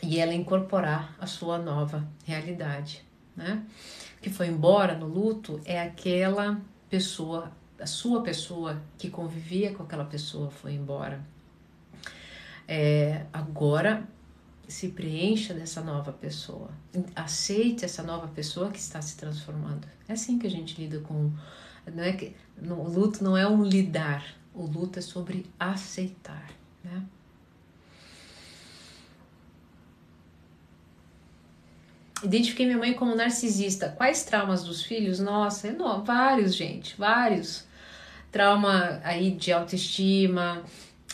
E 0.00 0.20
ela 0.20 0.32
incorporar 0.32 1.16
a 1.18 1.26
sua 1.26 1.58
nova 1.58 2.08
realidade, 2.24 3.04
né? 3.36 3.66
Que 4.22 4.30
foi 4.30 4.46
embora 4.46 4.96
no 4.96 5.06
luto 5.06 5.60
é 5.64 5.82
aquela 5.82 6.60
pessoa, 6.88 7.50
a 7.78 7.86
sua 7.86 8.22
pessoa 8.22 8.80
que 8.96 9.10
convivia 9.10 9.74
com 9.74 9.82
aquela 9.82 10.04
pessoa 10.04 10.48
foi 10.48 10.74
embora. 10.74 11.20
É, 12.68 13.26
agora 13.32 14.06
se 14.68 14.90
preencha 14.90 15.52
dessa 15.52 15.80
nova 15.80 16.12
pessoa, 16.12 16.70
aceite 17.16 17.84
essa 17.84 18.04
nova 18.04 18.28
pessoa 18.28 18.70
que 18.70 18.78
está 18.78 19.02
se 19.02 19.16
transformando. 19.16 19.88
É 20.08 20.12
assim 20.12 20.38
que 20.38 20.46
a 20.46 20.50
gente 20.50 20.80
lida 20.80 21.00
com, 21.00 21.32
não 21.92 22.04
é 22.04 22.12
que 22.12 22.36
no 22.56 22.88
luto 22.88 23.24
não 23.24 23.36
é 23.36 23.48
um 23.48 23.64
lidar, 23.64 24.24
o 24.60 24.66
luto 24.66 24.98
é 24.98 25.02
sobre 25.02 25.46
aceitar, 25.58 26.50
né? 26.84 27.02
Identifiquei 32.22 32.66
minha 32.66 32.76
mãe 32.76 32.92
como 32.92 33.14
narcisista. 33.14 33.88
Quais 33.96 34.24
traumas 34.24 34.62
dos 34.62 34.82
filhos? 34.82 35.18
Nossa, 35.18 35.68
é 35.68 35.72
no, 35.72 36.04
vários, 36.04 36.54
gente, 36.54 36.94
vários. 36.98 37.64
Trauma 38.30 39.00
aí 39.02 39.30
de 39.30 39.50
autoestima, 39.50 40.62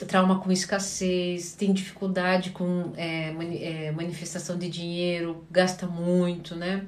trauma 0.09 0.41
com 0.41 0.51
escassez, 0.51 1.55
tem 1.55 1.73
dificuldade 1.73 2.51
com 2.51 2.93
é, 2.97 3.29
é, 3.61 3.93
manifestação 3.93 4.59
de 4.59 4.69
dinheiro, 4.69 5.47
gasta 5.51 5.87
muito, 5.87 6.57
né? 6.57 6.85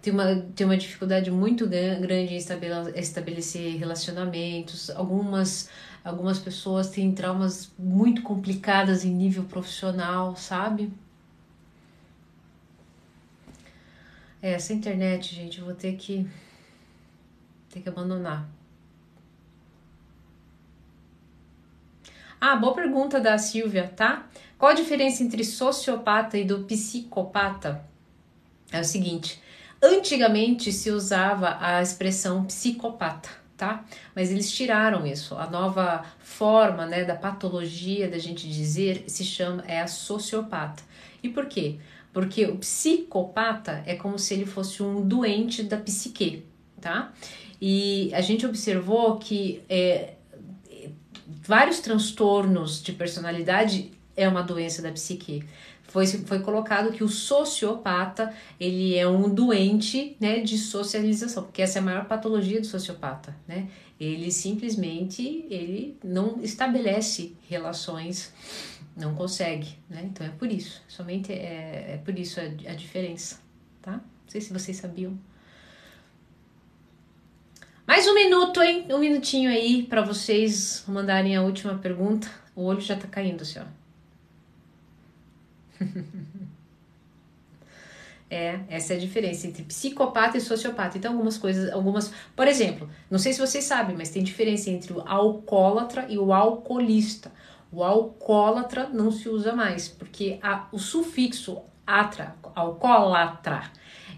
Tem 0.00 0.12
uma, 0.12 0.36
tem 0.54 0.64
uma 0.66 0.76
dificuldade 0.76 1.30
muito 1.30 1.66
grande 1.66 2.34
em 2.34 2.36
estabelecer 2.36 3.76
relacionamentos. 3.78 4.90
Algumas, 4.90 5.68
algumas 6.04 6.38
pessoas 6.38 6.90
têm 6.90 7.12
traumas 7.12 7.72
muito 7.78 8.22
complicadas 8.22 9.04
em 9.04 9.10
nível 9.10 9.44
profissional, 9.44 10.36
sabe? 10.36 10.92
É, 14.40 14.52
essa 14.52 14.72
internet, 14.72 15.34
gente, 15.34 15.58
eu 15.58 15.64
vou 15.64 15.74
ter 15.74 15.96
que 15.96 16.28
ter 17.70 17.80
que 17.80 17.88
abandonar. 17.88 18.48
Ah, 22.40 22.54
boa 22.54 22.72
pergunta 22.72 23.18
da 23.18 23.36
Silvia, 23.36 23.88
tá? 23.96 24.28
Qual 24.56 24.70
a 24.70 24.74
diferença 24.74 25.24
entre 25.24 25.42
sociopata 25.42 26.38
e 26.38 26.44
do 26.44 26.60
psicopata? 26.64 27.84
É 28.70 28.80
o 28.80 28.84
seguinte, 28.84 29.42
Antigamente 29.82 30.72
se 30.72 30.90
usava 30.90 31.56
a 31.60 31.80
expressão 31.80 32.44
psicopata, 32.44 33.28
tá? 33.56 33.84
Mas 34.14 34.30
eles 34.30 34.50
tiraram 34.50 35.06
isso. 35.06 35.36
A 35.36 35.48
nova 35.48 36.04
forma, 36.18 36.84
né, 36.84 37.04
da 37.04 37.14
patologia 37.14 38.08
da 38.08 38.18
gente 38.18 38.48
dizer 38.48 39.04
se 39.06 39.24
chama 39.24 39.64
é 39.66 39.80
a 39.80 39.86
sociopata. 39.86 40.82
E 41.22 41.28
por 41.28 41.46
quê? 41.46 41.76
Porque 42.12 42.44
o 42.46 42.56
psicopata 42.56 43.82
é 43.86 43.94
como 43.94 44.18
se 44.18 44.34
ele 44.34 44.46
fosse 44.46 44.82
um 44.82 45.06
doente 45.06 45.62
da 45.62 45.76
psique, 45.76 46.44
tá? 46.80 47.12
E 47.60 48.10
a 48.14 48.20
gente 48.20 48.46
observou 48.46 49.16
que 49.18 49.62
é, 49.68 50.14
vários 51.26 51.80
transtornos 51.80 52.82
de 52.82 52.92
personalidade 52.92 53.92
é 54.16 54.28
uma 54.28 54.42
doença 54.42 54.82
da 54.82 54.90
psique. 54.90 55.44
Foi, 55.88 56.06
foi 56.06 56.40
colocado 56.40 56.92
que 56.92 57.02
o 57.02 57.08
sociopata 57.08 58.32
ele 58.60 58.94
é 58.94 59.08
um 59.08 59.28
doente 59.28 60.16
né, 60.20 60.40
de 60.40 60.58
socialização, 60.58 61.44
porque 61.44 61.62
essa 61.62 61.78
é 61.78 61.80
a 61.80 61.84
maior 61.84 62.04
patologia 62.04 62.60
do 62.60 62.66
sociopata, 62.66 63.34
né? 63.46 63.68
Ele 63.98 64.30
simplesmente 64.30 65.46
ele 65.50 65.96
não 66.04 66.40
estabelece 66.42 67.34
relações, 67.48 68.32
não 68.94 69.14
consegue, 69.14 69.78
né? 69.88 70.02
Então 70.04 70.26
é 70.26 70.30
por 70.30 70.52
isso, 70.52 70.82
somente 70.86 71.32
é, 71.32 71.94
é 71.94 72.00
por 72.04 72.16
isso 72.18 72.38
a, 72.38 72.44
a 72.44 72.74
diferença, 72.74 73.40
tá? 73.80 73.92
Não 73.92 74.28
sei 74.28 74.42
se 74.42 74.52
vocês 74.52 74.76
sabiam. 74.76 75.18
Mais 77.86 78.06
um 78.06 78.12
minuto, 78.12 78.60
hein? 78.60 78.84
Um 78.90 78.98
minutinho 78.98 79.48
aí 79.48 79.84
para 79.84 80.02
vocês 80.02 80.84
mandarem 80.86 81.34
a 81.34 81.40
última 81.40 81.78
pergunta. 81.78 82.30
O 82.54 82.64
olho 82.64 82.82
já 82.82 82.94
tá 82.94 83.06
caindo, 83.06 83.42
senhor. 83.46 83.77
É, 88.30 88.60
essa 88.68 88.92
é 88.92 88.96
a 88.96 89.00
diferença 89.00 89.46
entre 89.46 89.62
psicopata 89.62 90.36
e 90.36 90.40
sociopata. 90.40 90.98
Então, 90.98 91.12
algumas 91.12 91.38
coisas, 91.38 91.72
algumas. 91.72 92.12
Por 92.36 92.46
exemplo, 92.46 92.88
não 93.10 93.18
sei 93.18 93.32
se 93.32 93.40
vocês 93.40 93.64
sabem, 93.64 93.96
mas 93.96 94.10
tem 94.10 94.22
diferença 94.22 94.68
entre 94.68 94.92
o 94.92 95.00
alcoólatra 95.00 96.06
e 96.10 96.18
o 96.18 96.32
alcoolista. 96.32 97.32
O 97.72 97.82
alcoólatra 97.82 98.88
não 98.88 99.10
se 99.10 99.28
usa 99.28 99.54
mais, 99.54 99.88
porque 99.88 100.38
a, 100.42 100.66
o 100.72 100.78
sufixo 100.78 101.62
atra, 101.86 102.34
alcoólatra, 102.54 103.70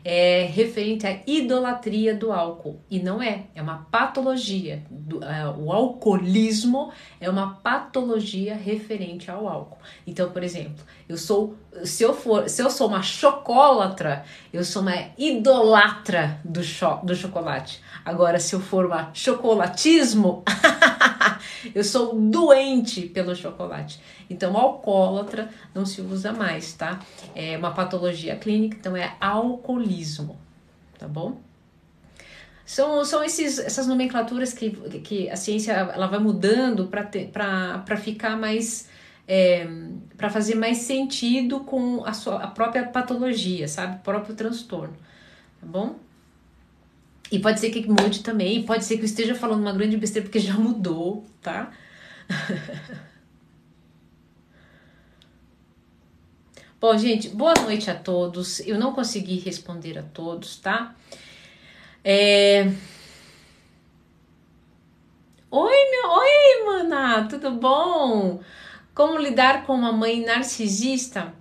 é 0.05 0.49
referente 0.53 1.07
à 1.07 1.21
idolatria 1.27 2.15
do 2.15 2.33
álcool. 2.33 2.81
E 2.91 2.99
não 2.99 3.23
é, 3.23 3.45
é 3.55 3.63
uma 3.63 3.87
patologia. 3.91 4.83
Do, 4.91 5.23
é, 5.25 5.47
o 5.49 5.73
alcoolismo 5.73 6.93
é 7.21 7.29
uma 7.29 7.55
patologia 7.63 8.55
referente 8.55 9.31
ao 9.31 9.49
álcool. 9.49 9.79
Então, 10.07 10.31
por 10.31 10.43
exemplo, 10.43 10.85
eu 11.09 11.17
sou, 11.17 11.57
se 11.85 12.03
eu 12.03 12.15
for, 12.15 12.49
se 12.49 12.63
eu 12.63 12.71
sou 12.71 12.89
uma 12.89 13.03
chocólatra, 13.03 14.25
eu 14.53 14.65
sou 14.65 14.83
uma 14.83 14.95
idolatra 15.19 16.41
do, 16.45 16.63
cho, 16.63 17.01
do 17.03 17.15
chocolate. 17.15 17.83
Agora, 18.05 18.39
se 18.41 18.55
eu 18.55 18.61
for 18.61 18.87
uma 18.87 19.11
chocolatismo, 19.13 20.43
eu 21.75 21.85
sou 21.85 22.19
doente 22.19 23.03
pelo 23.03 23.35
chocolate. 23.35 24.01
Então, 24.29 24.57
alcoólatra 24.57 25.51
não 25.75 25.85
se 25.85 26.01
usa 26.01 26.33
mais, 26.33 26.73
tá? 26.73 27.01
É 27.35 27.57
uma 27.57 27.73
patologia 27.73 28.37
clínica, 28.37 28.77
então 28.79 28.97
é 28.97 29.17
alcoolismo, 29.21 30.39
tá 30.99 31.07
bom? 31.07 31.41
São, 32.65 33.05
são 33.05 33.25
esses, 33.25 33.59
essas 33.59 33.87
nomenclaturas 33.87 34.53
que, 34.53 34.71
que 35.01 35.29
a 35.29 35.37
ciência 35.37 35.73
ela 35.73 36.07
vai 36.07 36.21
mudando 36.21 36.87
para 36.87 37.97
ficar 37.97 38.37
mais. 38.37 38.89
É, 39.27 39.65
para 40.17 40.29
fazer 40.29 40.57
mais 40.57 40.79
sentido 40.79 41.61
com 41.61 42.05
a, 42.05 42.13
sua, 42.13 42.43
a 42.43 42.49
própria 42.49 42.85
patologia, 42.85 43.69
sabe? 43.69 43.97
O 43.97 44.01
próprio 44.01 44.35
transtorno, 44.35 44.95
tá 45.61 45.67
bom? 45.67 45.97
E 47.31 47.39
pode 47.39 47.61
ser 47.61 47.71
que 47.71 47.87
mude 47.89 48.23
também, 48.23 48.63
pode 48.65 48.85
ser 48.85 48.97
que 48.97 49.03
eu 49.03 49.07
esteja 49.07 49.35
falando 49.35 49.61
uma 49.61 49.73
grande 49.73 49.97
besteira 49.97 50.27
porque 50.27 50.41
já 50.41 50.55
mudou, 50.55 51.25
tá? 51.41 51.71
Bom, 56.81 56.97
gente, 56.97 57.29
boa 57.29 57.53
noite 57.61 57.91
a 57.91 57.95
todos. 57.95 58.61
Eu 58.61 58.79
não 58.79 58.95
consegui 58.95 59.39
responder 59.39 59.99
a 59.99 60.03
todos, 60.03 60.57
tá? 60.57 60.95
É... 62.03 62.73
Oi, 65.51 65.91
meu, 65.91 66.11
oi, 66.11 66.65
mana, 66.65 67.29
tudo 67.29 67.51
bom? 67.51 68.41
Como 68.95 69.19
lidar 69.19 69.67
com 69.67 69.75
uma 69.75 69.93
mãe 69.93 70.25
narcisista? 70.25 71.35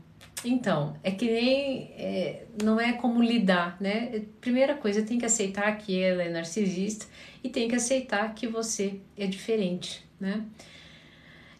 Então, 0.43 0.95
é 1.03 1.11
que 1.11 1.25
nem. 1.25 1.91
É, 1.97 2.45
não 2.63 2.79
é 2.79 2.93
como 2.93 3.21
lidar, 3.21 3.77
né? 3.79 4.23
Primeira 4.39 4.75
coisa, 4.75 5.01
tem 5.01 5.17
que 5.17 5.25
aceitar 5.25 5.77
que 5.77 6.01
ela 6.01 6.23
é 6.23 6.29
narcisista 6.29 7.05
e 7.43 7.49
tem 7.49 7.67
que 7.67 7.75
aceitar 7.75 8.33
que 8.33 8.47
você 8.47 9.01
é 9.17 9.27
diferente, 9.27 10.05
né? 10.19 10.45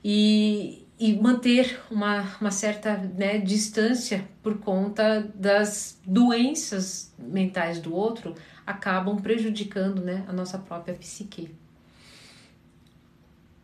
E, 0.04 0.88
e 0.98 1.14
manter 1.14 1.80
uma, 1.92 2.38
uma 2.40 2.52
certa 2.52 2.96
né, 2.98 3.38
distância 3.38 4.26
por 4.42 4.60
conta 4.60 5.30
das 5.36 6.00
doenças 6.06 7.14
mentais 7.18 7.80
do 7.80 7.94
outro 7.94 8.34
acabam 8.66 9.18
prejudicando 9.20 10.02
né, 10.02 10.24
a 10.28 10.32
nossa 10.32 10.58
própria 10.58 10.94
psique. 10.94 11.50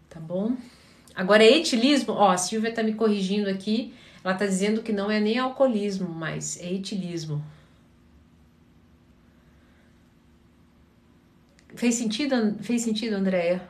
Tá 0.09 0.19
bom? 0.19 0.57
Agora, 1.13 1.43
etilismo, 1.43 2.13
ó, 2.13 2.31
a 2.31 2.37
Silvia 2.37 2.73
tá 2.73 2.83
me 2.83 2.93
corrigindo 2.93 3.49
aqui, 3.49 3.93
ela 4.25 4.33
tá 4.33 4.45
dizendo 4.47 4.81
que 4.81 4.91
não 4.91 5.11
é 5.11 5.19
nem 5.19 5.37
alcoolismo, 5.37 6.09
mas 6.09 6.59
é 6.59 6.73
etilismo. 6.73 7.45
Fez 11.75 11.93
sentido, 11.93 12.55
fez 12.61 12.81
sentido, 12.81 13.13
Andréia? 13.13 13.61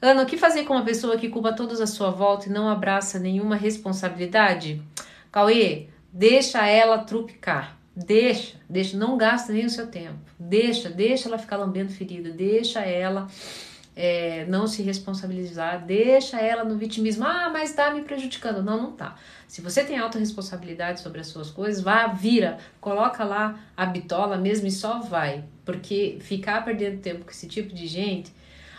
Ana, 0.00 0.22
o 0.22 0.26
que 0.26 0.36
fazer 0.36 0.62
com 0.62 0.74
uma 0.74 0.84
pessoa 0.84 1.16
que 1.16 1.28
culpa 1.28 1.54
todos 1.54 1.80
à 1.80 1.88
sua 1.88 2.10
volta 2.10 2.48
e 2.48 2.52
não 2.52 2.68
abraça 2.68 3.18
nenhuma 3.18 3.56
responsabilidade? 3.56 4.80
Cauê, 5.32 5.88
deixa 6.12 6.64
ela 6.68 6.98
trupicar. 6.98 7.76
Deixa, 7.96 8.60
deixa, 8.68 8.96
não 8.96 9.16
gasta 9.16 9.52
nem 9.52 9.66
o 9.66 9.70
seu 9.70 9.88
tempo. 9.88 10.20
Deixa, 10.38 10.88
deixa 10.88 11.28
ela 11.28 11.38
ficar 11.38 11.56
lambendo 11.56 11.90
ferida. 11.90 12.30
Deixa 12.30 12.80
ela 12.82 13.26
é, 13.96 14.44
não 14.46 14.66
se 14.66 14.82
responsabilizar. 14.82 15.84
Deixa 15.84 16.38
ela 16.38 16.62
no 16.62 16.76
vitimismo. 16.76 17.24
Ah, 17.24 17.48
mas 17.50 17.72
tá 17.72 17.90
me 17.90 18.02
prejudicando. 18.02 18.62
Não, 18.62 18.76
não 18.76 18.92
tá. 18.92 19.16
Se 19.48 19.60
você 19.60 19.82
tem 19.82 19.98
alta 19.98 20.18
responsabilidade 20.18 21.00
sobre 21.00 21.20
as 21.20 21.26
suas 21.28 21.50
coisas, 21.50 21.82
vá, 21.82 22.06
vira, 22.06 22.58
coloca 22.80 23.24
lá 23.24 23.58
a 23.76 23.86
bitola 23.86 24.36
mesmo 24.36 24.66
e 24.66 24.70
só 24.70 25.00
vai. 25.00 25.44
Porque 25.64 26.18
ficar 26.20 26.64
perdendo 26.64 27.00
tempo 27.00 27.24
com 27.24 27.30
esse 27.30 27.48
tipo 27.48 27.74
de 27.74 27.86
gente 27.86 28.30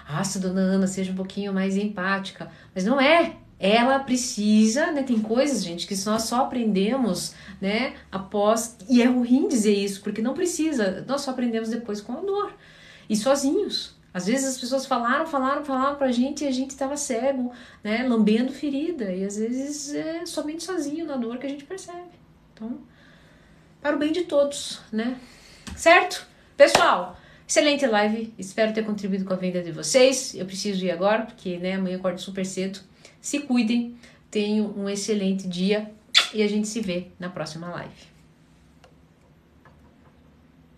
ah, 0.08 0.24
se 0.24 0.40
dona 0.40 0.62
Ana 0.62 0.88
seja 0.88 1.12
um 1.12 1.16
pouquinho 1.16 1.54
mais 1.54 1.76
empática. 1.76 2.50
Mas 2.74 2.86
não 2.86 3.00
é. 3.00 3.36
Ela 3.60 4.00
precisa, 4.00 4.92
né? 4.92 5.04
Tem 5.04 5.20
coisas, 5.20 5.64
gente, 5.64 5.88
que 5.88 5.96
nós 6.06 6.24
só 6.24 6.44
aprendemos, 6.44 7.34
né? 7.60 7.96
Após. 8.12 8.78
E 8.88 9.02
é 9.02 9.06
ruim 9.06 9.48
dizer 9.48 9.74
isso, 9.74 10.02
porque 10.02 10.22
não 10.22 10.34
precisa. 10.34 11.04
Nós 11.08 11.22
só 11.22 11.32
aprendemos 11.32 11.70
depois 11.70 12.00
com 12.00 12.14
a 12.14 12.22
dor. 12.22 12.54
E 13.10 13.16
sozinhos. 13.16 13.97
Às 14.14 14.26
vezes 14.26 14.48
as 14.48 14.58
pessoas 14.60 14.86
falaram, 14.86 15.28
falaram, 15.28 15.64
falaram 15.64 15.96
pra 15.96 16.12
gente 16.12 16.44
e 16.44 16.48
a 16.48 16.52
gente 16.52 16.72
estava 16.72 16.98
cego, 16.98 17.52
né? 17.84 18.08
Lambendo 18.08 18.52
ferida. 18.52 19.12
E 19.12 19.24
às 19.24 19.38
vezes 19.38 19.94
é 19.94 20.26
somente 20.26 20.64
sozinho 20.64 21.06
na 21.06 21.18
dor 21.18 21.38
que 21.38 21.46
a 21.46 21.50
gente 21.50 21.66
percebe. 21.66 22.18
Então, 22.54 22.80
para 23.82 23.96
o 23.96 24.00
bem 24.00 24.12
de 24.12 24.24
todos, 24.24 24.82
né? 24.92 25.20
Certo? 25.76 26.26
Pessoal, 26.56 27.18
Excelente 27.48 27.88
live, 27.88 28.34
espero 28.38 28.74
ter 28.74 28.84
contribuído 28.84 29.24
com 29.24 29.32
a 29.32 29.38
venda 29.38 29.64
de 29.64 29.72
vocês. 29.72 30.36
Eu 30.36 30.46
preciso 30.46 30.84
ir 30.84 30.92
agora, 30.92 31.22
porque 31.22 31.58
né, 31.58 31.76
amanhã 31.76 31.96
eu 31.96 32.00
acordo 32.00 32.20
super 32.20 32.46
cedo. 32.46 32.80
Se 33.22 33.40
cuidem, 33.40 33.96
tenham 34.30 34.68
um 34.78 34.90
excelente 34.90 35.48
dia 35.48 35.90
e 36.34 36.44
a 36.44 36.48
gente 36.48 36.68
se 36.68 36.82
vê 36.82 37.08
na 37.18 37.30
próxima 37.30 37.70
live. 37.70 38.17